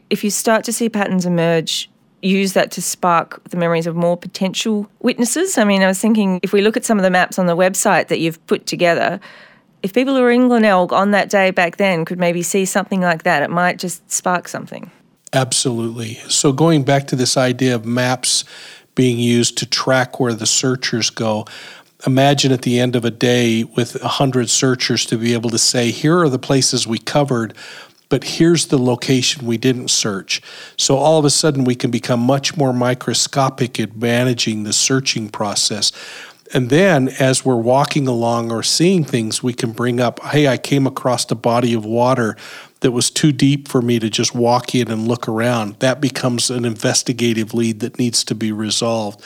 if 0.09 0.23
you 0.23 0.29
start 0.29 0.63
to 0.65 0.73
see 0.73 0.89
patterns 0.89 1.25
emerge, 1.25 1.89
use 2.27 2.53
that 2.53 2.71
to 2.71 2.81
spark 2.81 3.43
the 3.49 3.57
memories 3.57 3.87
of 3.87 3.95
more 3.95 4.17
potential 4.17 4.89
witnesses. 4.99 5.57
I 5.57 5.63
mean, 5.63 5.81
I 5.81 5.87
was 5.87 5.99
thinking 5.99 6.39
if 6.43 6.53
we 6.53 6.61
look 6.61 6.77
at 6.77 6.85
some 6.85 6.97
of 6.97 7.03
the 7.03 7.09
maps 7.09 7.39
on 7.39 7.45
the 7.45 7.55
website 7.55 8.07
that 8.07 8.19
you've 8.19 8.45
put 8.47 8.65
together, 8.65 9.19
if 9.83 9.93
people 9.93 10.15
who 10.15 10.23
are 10.23 10.31
in 10.31 10.47
Glenelg 10.47 10.91
on 10.91 11.11
that 11.11 11.29
day 11.29 11.51
back 11.51 11.77
then 11.77 12.05
could 12.05 12.19
maybe 12.19 12.41
see 12.41 12.65
something 12.65 13.01
like 13.01 13.23
that, 13.23 13.43
it 13.43 13.49
might 13.49 13.77
just 13.79 14.09
spark 14.11 14.47
something. 14.47 14.91
Absolutely. 15.33 16.15
So, 16.29 16.51
going 16.51 16.83
back 16.83 17.07
to 17.07 17.15
this 17.15 17.37
idea 17.37 17.75
of 17.75 17.85
maps 17.85 18.43
being 18.95 19.19
used 19.19 19.57
to 19.59 19.65
track 19.65 20.19
where 20.19 20.33
the 20.33 20.45
searchers 20.45 21.09
go, 21.09 21.45
imagine 22.05 22.51
at 22.51 22.61
the 22.61 22.79
end 22.79 22.95
of 22.95 23.05
a 23.05 23.11
day 23.11 23.63
with 23.63 24.01
100 24.01 24.49
searchers 24.49 25.05
to 25.05 25.17
be 25.17 25.33
able 25.33 25.49
to 25.49 25.57
say, 25.57 25.91
here 25.91 26.19
are 26.19 26.29
the 26.29 26.39
places 26.39 26.87
we 26.87 26.97
covered 26.97 27.55
but 28.09 28.23
here's 28.23 28.67
the 28.67 28.77
location 28.77 29.45
we 29.45 29.57
didn't 29.57 29.89
search. 29.89 30.41
So 30.77 30.97
all 30.97 31.19
of 31.19 31.25
a 31.25 31.29
sudden, 31.29 31.63
we 31.63 31.75
can 31.75 31.91
become 31.91 32.19
much 32.19 32.55
more 32.55 32.73
microscopic 32.73 33.79
at 33.79 33.95
managing 33.95 34.63
the 34.63 34.73
searching 34.73 35.29
process. 35.29 35.91
And 36.53 36.69
then, 36.69 37.09
as 37.19 37.43
we're 37.43 37.55
walking 37.55 38.07
along 38.07 38.51
or 38.51 38.63
seeing 38.63 39.03
things, 39.03 39.43
we 39.43 39.53
can 39.53 39.73
bring 39.73 39.99
up, 39.99 40.21
hey, 40.21 40.47
I 40.47 40.57
came 40.57 40.87
across 40.87 41.29
a 41.29 41.35
body 41.35 41.73
of 41.73 41.83
water 41.85 42.37
that 42.79 42.91
was 42.91 43.09
too 43.09 43.31
deep 43.31 43.67
for 43.67 43.81
me 43.81 43.99
to 43.99 44.09
just 44.09 44.33
walk 44.33 44.73
in 44.73 44.89
and 44.89 45.07
look 45.07 45.27
around. 45.27 45.79
That 45.79 45.99
becomes 45.99 46.49
an 46.49 46.63
investigative 46.63 47.53
lead 47.53 47.79
that 47.81 47.99
needs 47.99 48.23
to 48.25 48.35
be 48.35 48.51
resolved. 48.51 49.21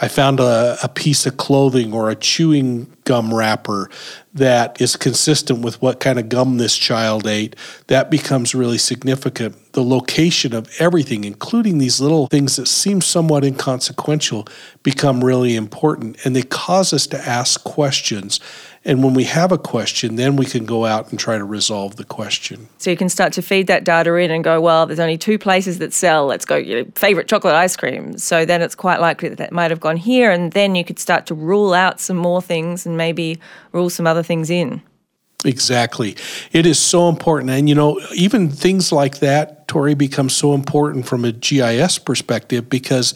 I 0.00 0.08
found 0.08 0.38
a, 0.38 0.78
a 0.82 0.88
piece 0.88 1.26
of 1.26 1.36
clothing 1.36 1.92
or 1.92 2.08
a 2.08 2.14
chewing 2.14 2.92
gum 3.04 3.34
wrapper 3.34 3.90
that 4.34 4.80
is 4.80 4.94
consistent 4.94 5.60
with 5.60 5.80
what 5.82 5.98
kind 5.98 6.18
of 6.18 6.28
gum 6.28 6.58
this 6.58 6.76
child 6.76 7.26
ate. 7.26 7.56
That 7.88 8.10
becomes 8.10 8.54
really 8.54 8.78
significant. 8.78 9.72
The 9.72 9.82
location 9.82 10.54
of 10.54 10.70
everything, 10.78 11.24
including 11.24 11.78
these 11.78 12.00
little 12.00 12.28
things 12.28 12.56
that 12.56 12.68
seem 12.68 13.00
somewhat 13.00 13.44
inconsequential, 13.44 14.46
become 14.82 15.24
really 15.24 15.56
important 15.56 16.24
and 16.24 16.36
they 16.36 16.42
cause 16.42 16.92
us 16.92 17.06
to 17.08 17.18
ask 17.18 17.64
questions 17.64 18.38
and 18.88 19.04
when 19.04 19.12
we 19.12 19.24
have 19.24 19.52
a 19.52 19.58
question, 19.58 20.16
then 20.16 20.36
we 20.36 20.46
can 20.46 20.64
go 20.64 20.86
out 20.86 21.10
and 21.10 21.20
try 21.20 21.36
to 21.36 21.44
resolve 21.44 21.96
the 21.96 22.04
question. 22.04 22.70
So 22.78 22.88
you 22.88 22.96
can 22.96 23.10
start 23.10 23.34
to 23.34 23.42
feed 23.42 23.66
that 23.66 23.84
data 23.84 24.14
in 24.14 24.30
and 24.30 24.42
go, 24.42 24.62
well, 24.62 24.86
there's 24.86 24.98
only 24.98 25.18
two 25.18 25.38
places 25.38 25.78
that 25.78 25.92
sell. 25.92 26.24
Let's 26.24 26.46
go, 26.46 26.56
your 26.56 26.86
favorite 26.94 27.28
chocolate 27.28 27.54
ice 27.54 27.76
cream. 27.76 28.16
So 28.16 28.46
then 28.46 28.62
it's 28.62 28.74
quite 28.74 28.98
likely 28.98 29.28
that 29.28 29.36
that 29.36 29.52
might 29.52 29.70
have 29.70 29.78
gone 29.78 29.98
here. 29.98 30.30
And 30.30 30.52
then 30.52 30.74
you 30.74 30.86
could 30.86 30.98
start 30.98 31.26
to 31.26 31.34
rule 31.34 31.74
out 31.74 32.00
some 32.00 32.16
more 32.16 32.40
things 32.40 32.86
and 32.86 32.96
maybe 32.96 33.38
rule 33.72 33.90
some 33.90 34.06
other 34.06 34.22
things 34.22 34.48
in. 34.48 34.80
Exactly. 35.44 36.16
It 36.52 36.64
is 36.64 36.80
so 36.80 37.10
important. 37.10 37.50
And, 37.50 37.68
you 37.68 37.74
know, 37.74 38.00
even 38.14 38.48
things 38.48 38.90
like 38.90 39.18
that, 39.18 39.67
Tori, 39.68 39.94
become 39.94 40.30
so 40.30 40.54
important 40.54 41.06
from 41.06 41.24
a 41.24 41.32
GIS 41.32 41.98
perspective 41.98 42.68
because 42.68 43.14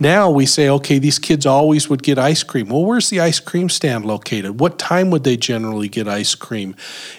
now 0.00 0.30
we 0.30 0.46
say, 0.46 0.66
okay, 0.70 0.98
these 0.98 1.18
kids 1.18 1.44
always 1.44 1.90
would 1.90 2.02
get 2.02 2.18
ice 2.18 2.42
cream. 2.42 2.70
Well, 2.70 2.86
where's 2.86 3.10
the 3.10 3.20
ice 3.20 3.38
cream 3.38 3.68
stand 3.68 4.06
located? 4.06 4.58
What 4.58 4.78
time 4.78 5.10
would 5.10 5.24
they 5.24 5.36
generally 5.36 5.88
get 5.88 6.08
ice 6.08 6.34
cream? 6.34 6.74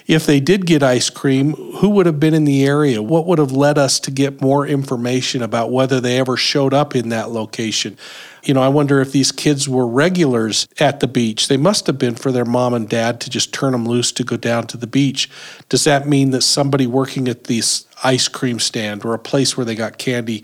If 0.08 0.26
they 0.26 0.40
did 0.40 0.66
get 0.66 0.82
ice 0.82 1.08
cream, 1.08 1.52
who 1.76 1.90
would 1.90 2.06
have 2.06 2.18
been 2.18 2.34
in 2.34 2.44
the 2.44 2.66
area? 2.66 3.00
What 3.00 3.26
would 3.26 3.38
have 3.38 3.52
led 3.52 3.78
us 3.78 4.00
to 4.00 4.10
get 4.10 4.42
more 4.42 4.66
information 4.66 5.42
about 5.42 5.70
whether 5.70 6.00
they 6.00 6.18
ever 6.18 6.36
showed 6.36 6.74
up 6.74 6.96
in 6.96 7.08
that 7.10 7.30
location? 7.30 7.96
You 8.42 8.54
know, 8.54 8.62
I 8.62 8.68
wonder 8.68 9.00
if 9.00 9.12
these 9.12 9.30
kids 9.30 9.68
were 9.68 9.86
regulars 9.86 10.66
at 10.80 10.98
the 10.98 11.06
beach. 11.06 11.46
They 11.46 11.56
must 11.56 11.86
have 11.86 11.98
been 11.98 12.16
for 12.16 12.32
their 12.32 12.44
mom 12.44 12.74
and 12.74 12.88
dad 12.88 13.20
to 13.20 13.30
just 13.30 13.54
turn 13.54 13.70
them 13.70 13.86
loose 13.86 14.10
to 14.10 14.24
go 14.24 14.36
down 14.36 14.66
to 14.66 14.76
the 14.76 14.88
beach. 14.88 15.30
Does 15.68 15.84
that 15.84 16.08
mean 16.08 16.32
that 16.32 16.42
somebody 16.42 16.88
working 16.88 17.28
at 17.28 17.44
this 17.44 17.86
ice 18.02 18.28
cream 18.28 18.58
stand 18.58 19.04
or 19.04 19.14
a 19.14 19.18
place 19.18 19.56
where 19.56 19.64
they 19.64 19.74
got 19.74 19.98
candy 19.98 20.42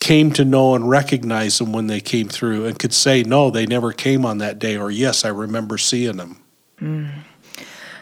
came 0.00 0.32
to 0.32 0.44
know 0.44 0.74
and 0.74 0.88
recognize 0.88 1.58
them 1.58 1.72
when 1.72 1.88
they 1.88 2.00
came 2.00 2.28
through 2.28 2.66
and 2.66 2.78
could 2.78 2.94
say, 2.94 3.22
no, 3.22 3.50
they 3.50 3.66
never 3.66 3.92
came 3.92 4.24
on 4.24 4.38
that 4.38 4.58
day, 4.58 4.76
or 4.76 4.90
yes, 4.90 5.24
I 5.24 5.28
remember 5.28 5.76
seeing 5.76 6.16
them? 6.16 6.40
Mm. 6.80 7.10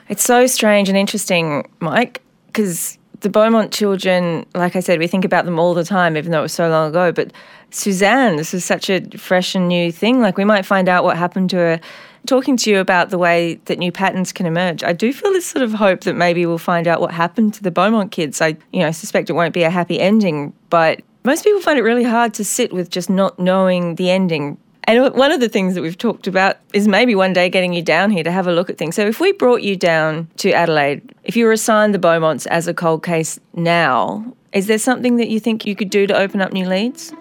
It's 0.09 0.23
so 0.23 0.47
strange 0.47 0.89
and 0.89 0.99
interesting, 0.99 1.69
Mike, 1.81 2.21
because 2.47 2.99
the 3.21 3.31
Beaumont 3.31 3.73
children, 3.73 4.47
like 4.55 4.77
I 4.77 4.81
said, 4.81 4.99
we 4.99 5.07
think 5.07 5.25
about 5.25 5.47
them 5.47 5.59
all 5.59 5.75
the 5.75 5.85
time, 5.85 6.17
even 6.17 6.33
though 6.33 6.41
it 6.41 6.43
was 6.43 6.53
so 6.53 6.69
long 6.69 6.91
ago. 6.91 7.13
But 7.13 7.33
Suzanne, 7.71 8.37
this 8.37 8.55
is 8.55 8.65
such 8.65 8.91
a 8.91 9.01
fresh 9.17 9.55
and 9.55 9.69
new 9.69 9.91
thing. 9.91 10.21
Like 10.21 10.37
we 10.37 10.45
might 10.45 10.67
find 10.67 10.89
out 10.89 11.03
what 11.03 11.17
happened 11.17 11.51
to 11.51 11.57
her. 11.57 11.81
Talking 12.27 12.57
to 12.57 12.71
you 12.71 12.81
about 12.81 13.11
the 13.11 13.19
way 13.19 13.61
that 13.67 13.79
new 13.79 13.93
patterns 13.93 14.33
can 14.33 14.47
emerge, 14.47 14.83
I 14.83 14.93
do 14.93 15.13
feel 15.13 15.33
this 15.33 15.47
sort 15.47 15.63
of 15.63 15.75
hope 15.75 16.01
that 16.03 16.15
maybe 16.15 16.45
we'll 16.45 16.59
find 16.59 16.89
out 16.89 17.01
what 17.01 17.13
happened 17.13 17.55
to 17.55 17.63
the 17.63 17.71
Beaumont 17.71 18.11
kids. 18.11 18.41
I, 18.41 18.57
you 18.73 18.81
know, 18.81 18.91
suspect 18.91 19.31
it 19.31 19.35
won't 19.35 19.55
be 19.55 19.63
a 19.63 19.71
happy 19.71 20.01
ending, 20.01 20.53
but 20.69 21.03
most 21.25 21.45
people 21.45 21.61
find 21.61 21.79
it 21.79 21.83
really 21.83 22.05
hard 22.05 22.35
to 22.35 22.45
sit 22.45 22.73
with 22.73 22.91
just 22.91 23.09
not 23.11 23.39
knowing 23.39 23.95
the 23.95 24.11
ending 24.11 24.59
And 24.89 25.15
one 25.15 25.33
of 25.33 25.41
the 25.41 25.49
things 25.49 25.75
that 25.75 25.83
we've 25.83 25.99
talked 25.99 26.29
about 26.29 26.59
is 26.73 26.87
maybe 26.87 27.17
one 27.17 27.33
day 27.33 27.49
getting 27.49 27.73
you 27.73 27.83
down 27.83 28.11
here 28.11 28.23
to 28.23 28.31
have 28.31 28.47
a 28.47 28.53
look 28.53 28.71
at 28.71 28.79
things. 28.79 28.95
So 28.95 29.05
if 29.05 29.19
we 29.19 29.33
brought 29.33 29.63
you 29.63 29.77
down 29.77 30.29
to 30.37 30.53
Adelaide, 30.53 31.13
if 31.25 31.37
you 31.37 31.45
were 31.45 31.53
assigned 31.53 31.93
the 31.93 31.99
Beaumonts 31.99 32.47
as 32.47 32.69
a 32.69 32.75
cold 32.75 33.03
case 33.03 33.41
now, 33.55 34.25
is 34.53 34.69
there 34.69 34.79
something 34.79 35.17
that 35.17 35.29
you 35.29 35.41
think 35.41 35.67
you 35.67 35.75
could 35.75 35.91
do 35.91 36.07
to 36.07 36.17
open 36.17 36.41
up 36.41 36.53
new 36.53 36.69
leads? 36.69 37.13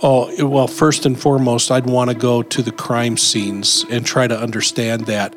Oh, 0.00 0.32
well, 0.46 0.68
first 0.68 1.06
and 1.06 1.20
foremost, 1.20 1.72
I'd 1.72 1.86
want 1.86 2.10
to 2.10 2.16
go 2.16 2.40
to 2.40 2.62
the 2.62 2.70
crime 2.70 3.16
scenes 3.16 3.84
and 3.90 4.06
try 4.06 4.28
to 4.28 4.38
understand 4.38 5.06
that. 5.06 5.34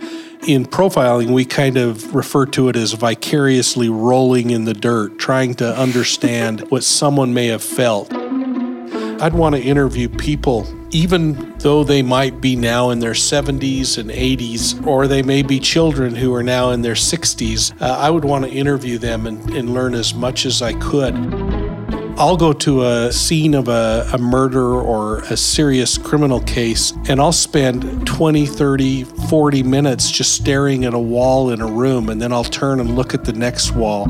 In 0.47 0.65
profiling, 0.65 1.31
we 1.31 1.45
kind 1.45 1.77
of 1.77 2.13
refer 2.13 2.45
to 2.47 2.69
it 2.69 2.75
as 2.75 2.93
vicariously 2.93 3.89
rolling 3.89 4.51
in 4.51 4.65
the 4.65 4.75
dirt, 4.75 5.17
trying 5.17 5.55
to 5.55 5.75
understand 5.75 6.61
what 6.69 6.83
someone 6.83 7.33
may 7.33 7.47
have 7.47 7.63
felt. 7.63 8.13
I'd 8.13 9.33
want 9.33 9.55
to 9.55 9.61
interview 9.61 10.07
people, 10.07 10.67
even 10.91 11.57
though 11.57 11.83
they 11.83 12.03
might 12.03 12.39
be 12.39 12.55
now 12.55 12.91
in 12.91 12.99
their 12.99 13.13
70s 13.13 13.97
and 13.97 14.11
80s, 14.11 14.85
or 14.85 15.07
they 15.07 15.23
may 15.23 15.41
be 15.41 15.59
children 15.59 16.13
who 16.13 16.35
are 16.35 16.43
now 16.43 16.69
in 16.69 16.83
their 16.83 16.93
60s. 16.93 17.81
Uh, 17.81 17.97
I 17.97 18.11
would 18.11 18.25
want 18.25 18.45
to 18.45 18.51
interview 18.51 18.99
them 18.99 19.25
and, 19.25 19.49
and 19.55 19.73
learn 19.73 19.95
as 19.95 20.13
much 20.13 20.45
as 20.45 20.61
I 20.61 20.73
could. 20.73 21.60
I'll 22.21 22.37
go 22.37 22.53
to 22.53 22.83
a 22.83 23.11
scene 23.11 23.55
of 23.55 23.67
a, 23.67 24.07
a, 24.13 24.17
murder 24.19 24.75
or 24.75 25.21
a 25.21 25.35
serious 25.35 25.97
criminal 25.97 26.39
case 26.39 26.93
and 27.09 27.19
I'll 27.19 27.31
spend 27.31 28.05
20, 28.05 28.45
30, 28.45 29.05
40 29.05 29.63
minutes 29.63 30.11
just 30.11 30.33
staring 30.33 30.85
at 30.85 30.93
a 30.93 30.99
wall 30.99 31.49
in 31.49 31.61
a 31.61 31.65
room 31.65 32.09
and 32.09 32.21
then 32.21 32.31
I'll 32.31 32.43
turn 32.43 32.79
and 32.79 32.95
look 32.95 33.15
at 33.15 33.25
the 33.25 33.33
next 33.33 33.71
wall. 33.71 34.05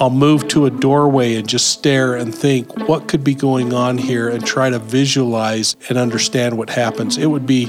I'll 0.00 0.08
move 0.08 0.48
to 0.48 0.64
a 0.64 0.70
doorway 0.70 1.34
and 1.34 1.46
just 1.46 1.66
stare 1.66 2.14
and 2.14 2.34
think 2.34 2.88
what 2.88 3.06
could 3.06 3.22
be 3.22 3.34
going 3.34 3.74
on 3.74 3.98
here 3.98 4.30
and 4.30 4.46
try 4.46 4.70
to 4.70 4.78
visualize 4.78 5.76
and 5.90 5.98
understand 5.98 6.56
what 6.56 6.70
happens. 6.70 7.18
It 7.18 7.26
would 7.26 7.46
be 7.46 7.66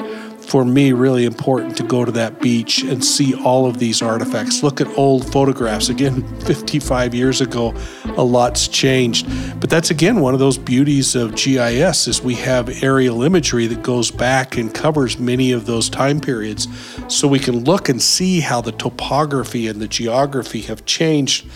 for 0.49 0.65
me 0.65 0.91
really 0.93 1.25
important 1.25 1.77
to 1.77 1.83
go 1.83 2.03
to 2.03 2.11
that 2.11 2.41
beach 2.41 2.81
and 2.83 3.05
see 3.05 3.35
all 3.35 3.67
of 3.67 3.77
these 3.77 4.01
artifacts. 4.01 4.63
Look 4.63 4.81
at 4.81 4.87
old 4.97 5.31
photographs. 5.31 5.89
Again, 5.89 6.23
55 6.45 7.13
years 7.13 7.39
ago, 7.39 7.73
a 8.17 8.23
lot's 8.23 8.67
changed. 8.67 9.27
But 9.59 9.69
that's 9.69 9.91
again 9.91 10.19
one 10.21 10.33
of 10.33 10.39
those 10.39 10.57
beauties 10.57 11.15
of 11.15 11.35
GIS 11.35 12.07
is 12.07 12.21
we 12.21 12.35
have 12.35 12.83
aerial 12.83 13.21
imagery 13.23 13.67
that 13.67 13.83
goes 13.83 14.09
back 14.09 14.57
and 14.57 14.73
covers 14.73 15.19
many 15.19 15.51
of 15.51 15.65
those 15.65 15.89
time 15.89 16.19
periods. 16.19 16.67
So 17.07 17.27
we 17.27 17.39
can 17.39 17.63
look 17.63 17.87
and 17.87 18.01
see 18.01 18.39
how 18.39 18.61
the 18.61 18.71
topography 18.71 19.67
and 19.67 19.79
the 19.79 19.87
geography 19.87 20.61
have 20.61 20.85
changed 20.85 21.47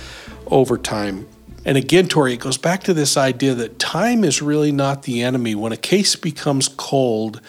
over 0.47 0.77
time. 0.77 1.27
And 1.65 1.77
again, 1.77 2.07
Tori, 2.07 2.33
it 2.33 2.41
goes 2.41 2.57
back 2.57 2.83
to 2.83 2.93
this 2.93 3.15
idea 3.15 3.53
that 3.55 3.79
time 3.79 4.23
is 4.23 4.41
really 4.41 4.71
not 4.71 5.03
the 5.03 5.21
enemy. 5.21 5.55
When 5.55 5.71
a 5.71 5.77
case 5.77 6.15
becomes 6.15 6.67
cold, 6.67 7.39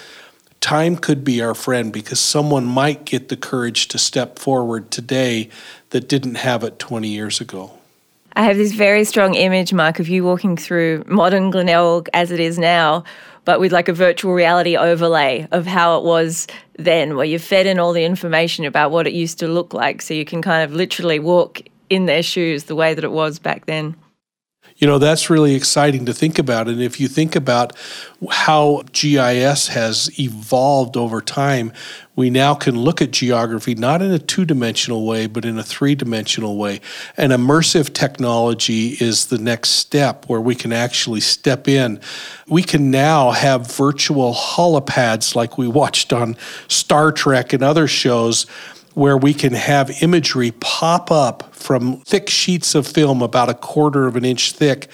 time 0.65 0.97
could 0.97 1.23
be 1.23 1.43
our 1.43 1.55
friend 1.55 1.93
because 1.93 2.19
someone 2.19 2.65
might 2.65 3.05
get 3.05 3.29
the 3.29 3.37
courage 3.37 3.87
to 3.87 3.99
step 3.99 4.39
forward 4.39 4.91
today 4.91 5.51
that 5.91 6.09
didn't 6.09 6.37
have 6.37 6.65
it 6.65 6.79
20 6.79 7.07
years 7.07 7.39
ago. 7.39 7.71
I 8.35 8.45
have 8.45 8.57
this 8.57 8.73
very 8.73 9.05
strong 9.05 9.35
image, 9.35 9.75
Mark, 9.75 10.01
of 10.01 10.09
you 10.09 10.25
walking 10.25 10.57
through 10.57 11.05
modern 11.07 11.51
Glenelg 11.51 12.09
as 12.15 12.31
it 12.31 12.41
is 12.41 12.59
now, 12.59 13.05
but 13.45 13.61
with 13.61 13.73
like 13.73 13.91
a 13.91 13.93
virtual 13.93 14.33
reality 14.33 14.75
overlay 14.75 15.47
of 15.53 15.67
how 15.67 15.99
it 15.99 16.05
was 16.05 16.47
then, 16.79 17.15
where 17.15 17.27
you're 17.27 17.39
fed 17.39 17.67
in 17.67 17.79
all 17.79 17.93
the 17.93 18.05
information 18.05 18.65
about 18.65 18.91
what 18.91 19.07
it 19.07 19.13
used 19.13 19.39
to 19.41 19.47
look 19.47 19.75
like. 19.75 20.01
So 20.01 20.15
you 20.15 20.25
can 20.25 20.41
kind 20.41 20.65
of 20.65 20.75
literally 20.75 21.19
walk 21.19 21.61
in 21.91 22.07
their 22.07 22.23
shoes 22.23 22.65
the 22.65 22.75
way 22.75 22.95
that 22.95 23.05
it 23.05 23.13
was 23.13 23.39
back 23.39 23.67
then. 23.67 23.97
You 24.77 24.89
know, 24.89 24.99
that's 24.99 25.31
really 25.31 25.55
exciting 25.55 26.05
to 26.07 26.13
think 26.13 26.39
about. 26.39 26.67
And 26.69 26.83
if 26.83 26.99
you 26.99 27.07
think 27.07 27.37
about 27.37 27.75
how 28.29 28.83
GIS 28.93 29.69
has 29.69 30.11
evolved 30.19 30.97
over 30.97 31.21
time, 31.21 31.73
we 32.17 32.29
now 32.29 32.55
can 32.55 32.77
look 32.77 33.01
at 33.01 33.13
geography 33.13 33.77
not 33.77 34.03
in 34.03 34.11
a 34.11 34.19
two 34.19 34.45
dimensional 34.45 35.07
way, 35.07 35.27
but 35.27 35.45
in 35.45 35.59
a 35.59 35.63
three 35.63 35.95
dimensional 35.95 36.57
way. 36.57 36.81
And 37.17 37.33
immersive 37.33 37.95
technology 37.95 38.97
is 39.01 39.27
the 39.27 39.39
next 39.39 39.71
step 39.71 40.29
where 40.29 40.41
we 40.41 40.57
can 40.57 40.73
actually 40.73 41.21
step 41.21 41.69
in. 41.69 42.01
We 42.49 42.63
can 42.63 42.91
now 42.91 43.31
have 43.31 43.71
virtual 43.71 44.35
holopads 44.35 45.37
like 45.37 45.57
we 45.57 45.69
watched 45.69 46.13
on 46.13 46.37
Star 46.67 47.13
Trek 47.13 47.53
and 47.53 47.63
other 47.63 47.87
shows 47.87 48.47
where 48.95 49.17
we 49.17 49.35
can 49.35 49.53
have 49.53 50.03
imagery 50.03 50.53
pop 50.53 51.11
up 51.11 51.55
from 51.55 51.99
thick 52.03 52.31
sheets 52.31 52.75
of 52.75 52.87
film 52.87 53.23
about 53.23 53.49
a 53.49 53.55
quarter 53.55 54.07
of 54.07 54.17
an 54.17 54.25
inch 54.25 54.53
thick 54.53 54.89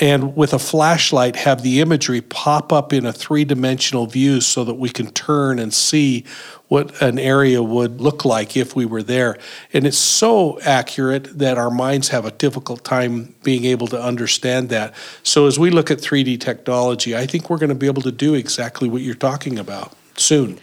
and 0.00 0.36
with 0.36 0.52
a 0.52 0.58
flashlight 0.58 1.36
have 1.36 1.62
the 1.62 1.80
imagery 1.80 2.20
pop 2.20 2.72
up 2.72 2.92
in 2.92 3.06
a 3.06 3.12
three-dimensional 3.12 4.06
view 4.06 4.40
so 4.40 4.64
that 4.64 4.74
we 4.74 4.88
can 4.88 5.10
turn 5.12 5.58
and 5.58 5.72
see 5.72 6.24
what 6.66 7.00
an 7.00 7.18
area 7.18 7.62
would 7.62 8.00
look 8.00 8.24
like 8.24 8.56
if 8.56 8.74
we 8.74 8.84
were 8.84 9.02
there. 9.04 9.36
And 9.72 9.86
it's 9.86 9.98
so 9.98 10.58
accurate 10.62 11.38
that 11.38 11.58
our 11.58 11.70
minds 11.70 12.08
have 12.08 12.24
a 12.24 12.32
difficult 12.32 12.82
time 12.82 13.34
being 13.44 13.64
able 13.66 13.86
to 13.88 14.02
understand 14.02 14.68
that. 14.70 14.94
So 15.22 15.46
as 15.46 15.58
we 15.60 15.70
look 15.70 15.90
at 15.90 15.98
3D 15.98 16.40
technology 16.40 17.16
I 17.16 17.26
think 17.26 17.48
we're 17.48 17.58
going 17.58 17.68
to 17.68 17.74
be 17.74 17.86
able 17.86 18.02
to 18.02 18.12
do 18.12 18.34
exactly 18.34 18.88
what 18.88 19.02
you're 19.02 19.14
talking 19.14 19.58
about 19.58 19.92
soon 20.16 20.58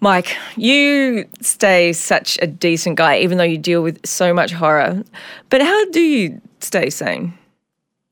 Mike, 0.00 0.36
you 0.56 1.26
stay 1.40 1.92
such 1.92 2.38
a 2.42 2.46
decent 2.46 2.96
guy, 2.96 3.18
even 3.18 3.38
though 3.38 3.44
you 3.44 3.58
deal 3.58 3.82
with 3.82 4.06
so 4.06 4.34
much 4.34 4.52
horror. 4.52 5.02
But 5.48 5.62
how 5.62 5.90
do 5.90 6.00
you 6.00 6.40
stay 6.60 6.90
sane? 6.90 7.36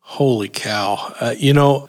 Holy 0.00 0.48
cow. 0.48 1.14
Uh, 1.20 1.34
you 1.36 1.52
know, 1.52 1.88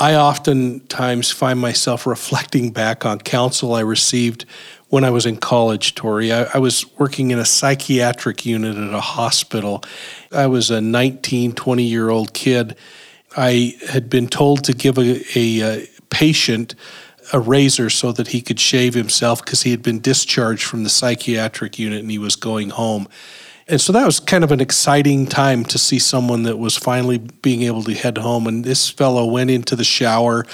I 0.00 0.14
oftentimes 0.14 1.30
find 1.30 1.58
myself 1.58 2.06
reflecting 2.06 2.70
back 2.70 3.04
on 3.04 3.18
counsel 3.18 3.74
I 3.74 3.80
received 3.80 4.44
when 4.88 5.04
I 5.04 5.10
was 5.10 5.24
in 5.24 5.38
college, 5.38 5.94
Tori. 5.94 6.32
I, 6.32 6.44
I, 6.54 6.58
was 6.58 6.84
working 6.98 7.30
in 7.30 7.38
a 7.38 7.46
psychiatric 7.46 8.44
unit 8.44 8.76
at 8.76 8.92
a 8.92 9.00
hospital. 9.00 9.82
I 10.30 10.46
was 10.48 10.70
a 10.70 10.82
19, 10.82 11.54
20 11.54 11.82
year 11.82 12.10
old 12.10 12.34
kid. 12.34 12.76
I 13.34 13.74
had 13.88 14.10
been 14.10 14.28
told 14.28 14.64
to 14.64 14.74
give 14.74 14.98
a, 14.98 15.22
a, 15.34 15.60
a 15.60 15.88
patient 16.10 16.74
a 17.32 17.40
razor 17.40 17.88
so 17.90 18.12
that 18.12 18.28
he 18.28 18.42
could 18.42 18.60
shave 18.60 18.94
himself 18.94 19.44
because 19.44 19.62
he 19.62 19.70
had 19.70 19.82
been 19.82 20.00
discharged 20.00 20.64
from 20.64 20.84
the 20.84 20.90
psychiatric 20.90 21.78
unit 21.78 22.00
and 22.00 22.10
he 22.10 22.18
was 22.18 22.36
going 22.36 22.70
home. 22.70 23.08
And 23.68 23.80
so 23.80 23.92
that 23.92 24.04
was 24.04 24.20
kind 24.20 24.44
of 24.44 24.52
an 24.52 24.60
exciting 24.60 25.26
time 25.26 25.64
to 25.66 25.78
see 25.78 25.98
someone 25.98 26.42
that 26.42 26.58
was 26.58 26.76
finally 26.76 27.18
being 27.18 27.62
able 27.62 27.82
to 27.84 27.94
head 27.94 28.18
home. 28.18 28.46
And 28.46 28.64
this 28.64 28.90
fellow 28.90 29.24
went 29.24 29.50
into 29.50 29.76
the 29.76 29.84
shower. 29.84 30.44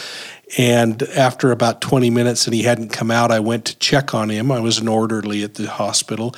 And 0.57 1.03
after 1.03 1.51
about 1.51 1.81
20 1.81 2.11
minutes 2.11 2.47
and 2.47 2.55
he 2.55 2.63
hadn't 2.63 2.91
come 2.91 3.11
out, 3.11 3.31
I 3.31 3.41
went 3.41 3.65
to 3.67 3.79
check 3.79 4.15
on 4.15 4.31
him. 4.31 4.53
I 4.53 4.61
was 4.61 4.79
an 4.79 4.89
orderly 4.89 5.43
at 5.43 5.55
the 5.55 5.69
hospital. 5.69 6.35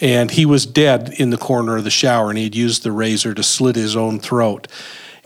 And 0.00 0.30
he 0.30 0.46
was 0.46 0.66
dead 0.66 1.14
in 1.18 1.30
the 1.30 1.36
corner 1.36 1.76
of 1.76 1.84
the 1.84 1.90
shower 1.90 2.30
and 2.30 2.38
he'd 2.38 2.54
used 2.54 2.84
the 2.84 2.92
razor 2.92 3.34
to 3.34 3.42
slit 3.42 3.76
his 3.76 3.94
own 3.94 4.18
throat. 4.18 4.66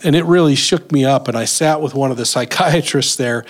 And 0.03 0.15
it 0.15 0.25
really 0.25 0.55
shook 0.55 0.91
me 0.91 1.05
up. 1.05 1.29
And 1.29 1.37
I 1.37 1.45
sat 1.45 1.81
with 1.81 1.95
one 1.95 2.11
of 2.11 2.17
the 2.17 2.27
psychiatrists 2.35 3.17
there 3.17 3.45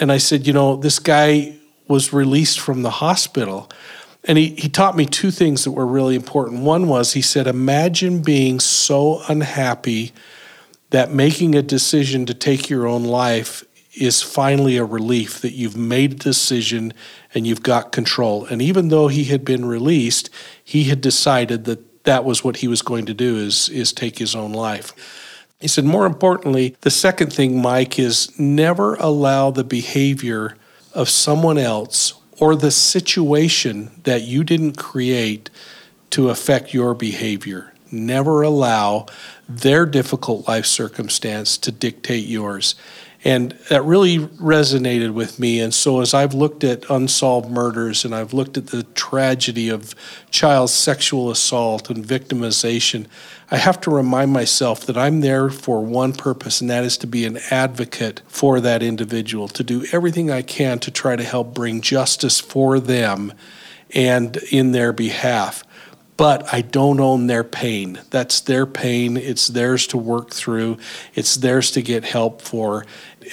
and 0.00 0.12
I 0.12 0.18
said, 0.18 0.46
you 0.46 0.52
know, 0.52 0.76
this 0.76 0.98
guy 0.98 1.56
was 1.86 2.12
released 2.12 2.60
from 2.60 2.82
the 2.82 2.90
hospital. 2.90 3.70
And 4.24 4.36
he, 4.36 4.50
he 4.50 4.68
taught 4.68 4.96
me 4.96 5.06
two 5.06 5.30
things 5.30 5.64
that 5.64 5.72
were 5.72 5.86
really 5.86 6.14
important. 6.14 6.62
One 6.62 6.88
was 6.88 7.14
he 7.14 7.22
said, 7.22 7.46
Imagine 7.46 8.20
being 8.20 8.60
so 8.60 9.22
unhappy 9.28 10.12
that 10.90 11.12
making 11.12 11.54
a 11.54 11.62
decision 11.62 12.26
to 12.26 12.34
take 12.34 12.68
your 12.68 12.86
own 12.86 13.04
life 13.04 13.64
is 13.94 14.22
finally 14.22 14.76
a 14.76 14.84
relief 14.84 15.40
that 15.40 15.52
you've 15.52 15.76
made 15.76 16.12
a 16.12 16.16
decision 16.16 16.92
and 17.34 17.46
you've 17.46 17.62
got 17.62 17.92
control. 17.92 18.44
And 18.46 18.62
even 18.62 18.88
though 18.88 19.08
he 19.08 19.24
had 19.24 19.44
been 19.44 19.64
released, 19.64 20.30
he 20.62 20.84
had 20.84 21.00
decided 21.00 21.64
that 21.64 22.04
that 22.04 22.24
was 22.24 22.44
what 22.44 22.58
he 22.58 22.68
was 22.68 22.82
going 22.82 23.06
to 23.06 23.14
do 23.14 23.36
is, 23.36 23.68
is 23.68 23.92
take 23.92 24.18
his 24.18 24.34
own 24.34 24.52
life. 24.52 24.92
He 25.60 25.66
said, 25.66 25.84
more 25.84 26.06
importantly, 26.06 26.76
the 26.82 26.90
second 26.90 27.32
thing, 27.32 27.60
Mike, 27.60 27.98
is 27.98 28.36
never 28.38 28.94
allow 28.96 29.50
the 29.50 29.64
behavior 29.64 30.56
of 30.94 31.08
someone 31.08 31.58
else 31.58 32.14
or 32.38 32.54
the 32.54 32.70
situation 32.70 33.90
that 34.04 34.22
you 34.22 34.44
didn't 34.44 34.76
create 34.76 35.50
to 36.10 36.30
affect 36.30 36.72
your 36.72 36.94
behavior. 36.94 37.74
Never 37.90 38.42
allow 38.42 39.06
their 39.48 39.84
difficult 39.84 40.46
life 40.46 40.66
circumstance 40.66 41.58
to 41.58 41.72
dictate 41.72 42.26
yours. 42.26 42.76
And 43.28 43.50
that 43.68 43.82
really 43.82 44.20
resonated 44.20 45.12
with 45.12 45.38
me. 45.38 45.60
And 45.60 45.74
so, 45.74 46.00
as 46.00 46.14
I've 46.14 46.32
looked 46.32 46.64
at 46.64 46.88
unsolved 46.88 47.50
murders 47.50 48.02
and 48.06 48.14
I've 48.14 48.32
looked 48.32 48.56
at 48.56 48.68
the 48.68 48.84
tragedy 48.94 49.68
of 49.68 49.94
child 50.30 50.70
sexual 50.70 51.30
assault 51.30 51.90
and 51.90 52.02
victimization, 52.02 53.04
I 53.50 53.58
have 53.58 53.82
to 53.82 53.90
remind 53.90 54.32
myself 54.32 54.86
that 54.86 54.96
I'm 54.96 55.20
there 55.20 55.50
for 55.50 55.84
one 55.84 56.14
purpose, 56.14 56.62
and 56.62 56.70
that 56.70 56.84
is 56.84 56.96
to 56.96 57.06
be 57.06 57.26
an 57.26 57.38
advocate 57.50 58.22
for 58.28 58.62
that 58.62 58.82
individual, 58.82 59.46
to 59.48 59.62
do 59.62 59.84
everything 59.92 60.30
I 60.30 60.40
can 60.40 60.78
to 60.78 60.90
try 60.90 61.14
to 61.14 61.22
help 61.22 61.52
bring 61.52 61.82
justice 61.82 62.40
for 62.40 62.80
them 62.80 63.34
and 63.90 64.38
in 64.50 64.72
their 64.72 64.94
behalf. 64.94 65.64
But 66.18 66.52
I 66.52 66.60
don't 66.60 67.00
own 67.00 67.28
their 67.28 67.44
pain. 67.44 68.00
That's 68.10 68.40
their 68.40 68.66
pain. 68.66 69.16
It's 69.16 69.46
theirs 69.46 69.86
to 69.86 69.96
work 69.96 70.30
through, 70.30 70.76
it's 71.14 71.36
theirs 71.36 71.70
to 71.70 71.80
get 71.80 72.04
help 72.04 72.42
for, 72.42 72.84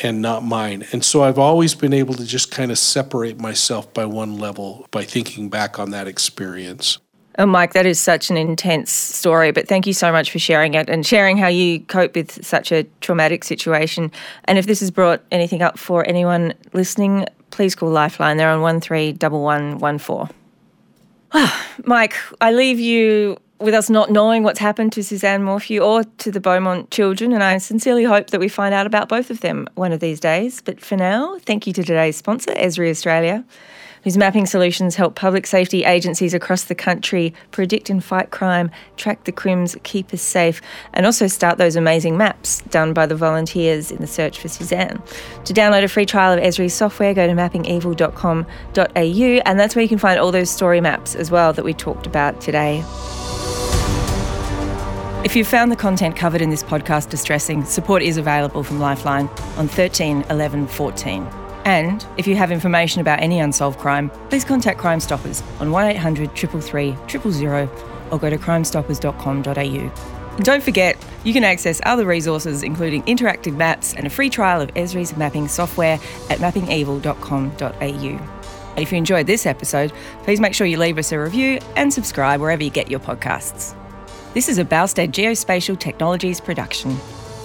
and 0.03 0.21
not 0.21 0.45
mine. 0.45 0.85
And 0.93 1.03
so 1.03 1.23
I've 1.23 1.39
always 1.39 1.75
been 1.75 1.93
able 1.93 2.13
to 2.13 2.25
just 2.25 2.51
kind 2.51 2.71
of 2.71 2.77
separate 2.77 3.39
myself 3.39 3.93
by 3.93 4.05
one 4.05 4.37
level 4.37 4.87
by 4.91 5.03
thinking 5.03 5.49
back 5.49 5.79
on 5.79 5.91
that 5.91 6.07
experience. 6.07 6.99
Oh, 7.37 7.45
Mike, 7.45 7.73
that 7.73 7.85
is 7.85 7.99
such 7.99 8.29
an 8.29 8.37
intense 8.37 8.91
story, 8.91 9.51
but 9.51 9.67
thank 9.67 9.85
you 9.85 9.93
so 9.93 10.09
much 10.11 10.31
for 10.31 10.39
sharing 10.39 10.75
it 10.75 10.87
and 10.87 11.05
sharing 11.05 11.37
how 11.37 11.47
you 11.47 11.81
cope 11.81 12.15
with 12.15 12.45
such 12.45 12.71
a 12.71 12.83
traumatic 13.01 13.43
situation. 13.43 14.09
And 14.45 14.57
if 14.57 14.67
this 14.67 14.79
has 14.79 14.89
brought 14.89 15.21
anything 15.31 15.61
up 15.61 15.77
for 15.77 16.07
anyone 16.07 16.53
listening, 16.71 17.25
please 17.49 17.75
call 17.75 17.89
Lifeline. 17.89 18.37
They're 18.37 18.51
on 18.51 18.61
131114. 18.61 20.44
Mike, 21.85 22.15
I 22.41 22.51
leave 22.51 22.79
you 22.79 23.37
with 23.59 23.73
us 23.73 23.89
not 23.89 24.11
knowing 24.11 24.43
what's 24.43 24.59
happened 24.59 24.91
to 24.93 25.03
Suzanne 25.03 25.43
Morphew 25.43 25.79
or 25.79 26.03
to 26.03 26.31
the 26.31 26.39
Beaumont 26.39 26.91
children, 26.91 27.31
and 27.31 27.43
I 27.43 27.57
sincerely 27.57 28.03
hope 28.03 28.31
that 28.31 28.39
we 28.39 28.49
find 28.49 28.73
out 28.73 28.85
about 28.85 29.07
both 29.07 29.29
of 29.29 29.41
them 29.41 29.67
one 29.75 29.91
of 29.91 29.99
these 29.99 30.19
days. 30.19 30.61
But 30.61 30.81
for 30.81 30.97
now, 30.97 31.37
thank 31.39 31.65
you 31.65 31.73
to 31.73 31.83
today's 31.83 32.17
sponsor, 32.17 32.51
Esri 32.51 32.89
Australia 32.89 33.45
whose 34.05 34.17
mapping 34.17 34.45
solutions 34.45 34.95
help 34.95 35.15
public 35.15 35.47
safety 35.47 35.83
agencies 35.83 36.33
across 36.33 36.65
the 36.65 36.75
country 36.75 37.33
predict 37.49 37.89
and 37.89 38.03
fight 38.03 38.29
crime, 38.29 38.69
track 38.97 39.23
the 39.25 39.31
crims, 39.31 39.75
keep 39.81 40.13
us 40.13 40.21
safe, 40.21 40.61
and 40.93 41.07
also 41.07 41.25
start 41.25 41.57
those 41.57 41.75
amazing 41.75 42.15
maps 42.15 42.61
done 42.69 42.93
by 42.93 43.07
the 43.07 43.15
volunteers 43.15 43.91
in 43.91 43.97
the 43.97 44.07
search 44.07 44.39
for 44.39 44.47
Suzanne. 44.47 45.01
To 45.45 45.53
download 45.53 45.83
a 45.83 45.87
free 45.87 46.05
trial 46.05 46.37
of 46.37 46.39
Esri 46.39 46.69
software, 46.69 47.15
go 47.15 47.25
to 47.25 47.33
mappingevil.com.au, 47.33 49.41
and 49.45 49.59
that's 49.59 49.75
where 49.75 49.83
you 49.83 49.89
can 49.89 49.97
find 49.97 50.19
all 50.19 50.31
those 50.31 50.51
story 50.51 50.79
maps 50.79 51.15
as 51.15 51.31
well 51.31 51.51
that 51.53 51.65
we 51.65 51.73
talked 51.73 52.05
about 52.05 52.39
today. 52.39 52.83
If 55.25 55.35
you've 55.35 55.47
found 55.47 55.71
the 55.71 55.75
content 55.75 56.15
covered 56.15 56.43
in 56.43 56.51
this 56.51 56.61
podcast 56.61 57.09
distressing, 57.09 57.65
support 57.65 58.03
is 58.03 58.17
available 58.17 58.61
from 58.61 58.79
Lifeline 58.79 59.27
on 59.57 59.67
13 59.67 60.25
11 60.29 60.67
14. 60.67 61.44
And 61.65 62.05
if 62.17 62.27
you 62.27 62.35
have 62.35 62.51
information 62.51 63.01
about 63.01 63.21
any 63.21 63.39
unsolved 63.39 63.79
crime, 63.79 64.11
please 64.29 64.45
contact 64.45 64.79
Crime 64.79 64.99
Stoppers 64.99 65.41
on 65.59 65.71
1800 65.71 66.35
333 66.35 67.31
000 67.31 67.69
or 68.11 68.19
go 68.19 68.29
to 68.29 68.37
crimestoppers.com.au. 68.37 70.35
And 70.35 70.45
don't 70.45 70.63
forget, 70.63 70.97
you 71.23 71.33
can 71.33 71.43
access 71.43 71.81
other 71.85 72.05
resources, 72.05 72.61
including 72.61 73.01
interactive 73.03 73.55
maps 73.55 73.93
and 73.93 74.05
a 74.05 74.09
free 74.09 74.29
trial 74.29 74.61
of 74.61 74.71
Esri's 74.75 75.17
mapping 75.17 75.47
software 75.47 75.95
at 76.29 76.39
mappingevil.com.au. 76.39 78.31
If 78.77 78.91
you 78.91 78.97
enjoyed 78.97 79.25
this 79.25 79.45
episode, 79.45 79.93
please 80.23 80.41
make 80.41 80.53
sure 80.53 80.67
you 80.67 80.77
leave 80.77 80.97
us 80.97 81.13
a 81.13 81.19
review 81.19 81.59
and 81.77 81.93
subscribe 81.93 82.41
wherever 82.41 82.61
you 82.61 82.69
get 82.69 82.91
your 82.91 82.99
podcasts. 82.99 83.73
This 84.33 84.49
is 84.49 84.59
a 84.59 84.65
Boustead 84.65 85.11
Geospatial 85.11 85.79
Technologies 85.79 86.41
production. 86.41 86.97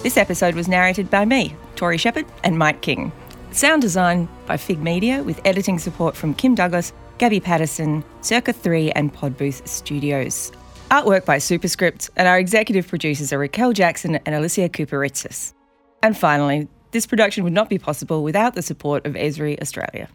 This 0.03 0.17
episode 0.17 0.55
was 0.55 0.67
narrated 0.67 1.09
by 1.09 1.23
me, 1.23 1.55
Tori 1.77 1.97
Shepherd, 1.97 2.25
and 2.43 2.57
Mike 2.57 2.81
King. 2.81 3.13
Sound 3.53 3.81
design 3.81 4.29
by 4.45 4.55
Fig 4.55 4.81
Media 4.81 5.23
with 5.23 5.41
editing 5.43 5.77
support 5.77 6.15
from 6.15 6.33
Kim 6.33 6.55
Douglas, 6.55 6.93
Gabby 7.17 7.41
Patterson, 7.41 8.01
Circa 8.21 8.53
3 8.53 8.91
and 8.91 9.13
Podbooth 9.13 9.67
Studios. 9.67 10.53
Artwork 10.89 11.25
by 11.25 11.37
Superscript, 11.37 12.09
and 12.15 12.29
our 12.29 12.39
executive 12.39 12.87
producers 12.87 13.33
are 13.33 13.39
Raquel 13.39 13.73
Jackson 13.73 14.15
and 14.25 14.35
Alicia 14.35 14.69
Cooperitsis. 14.69 15.53
And 16.01 16.17
finally, 16.17 16.69
this 16.91 17.05
production 17.05 17.43
would 17.43 17.51
not 17.51 17.67
be 17.67 17.77
possible 17.77 18.23
without 18.23 18.55
the 18.55 18.61
support 18.61 19.05
of 19.05 19.15
Esri 19.15 19.61
Australia. 19.61 20.07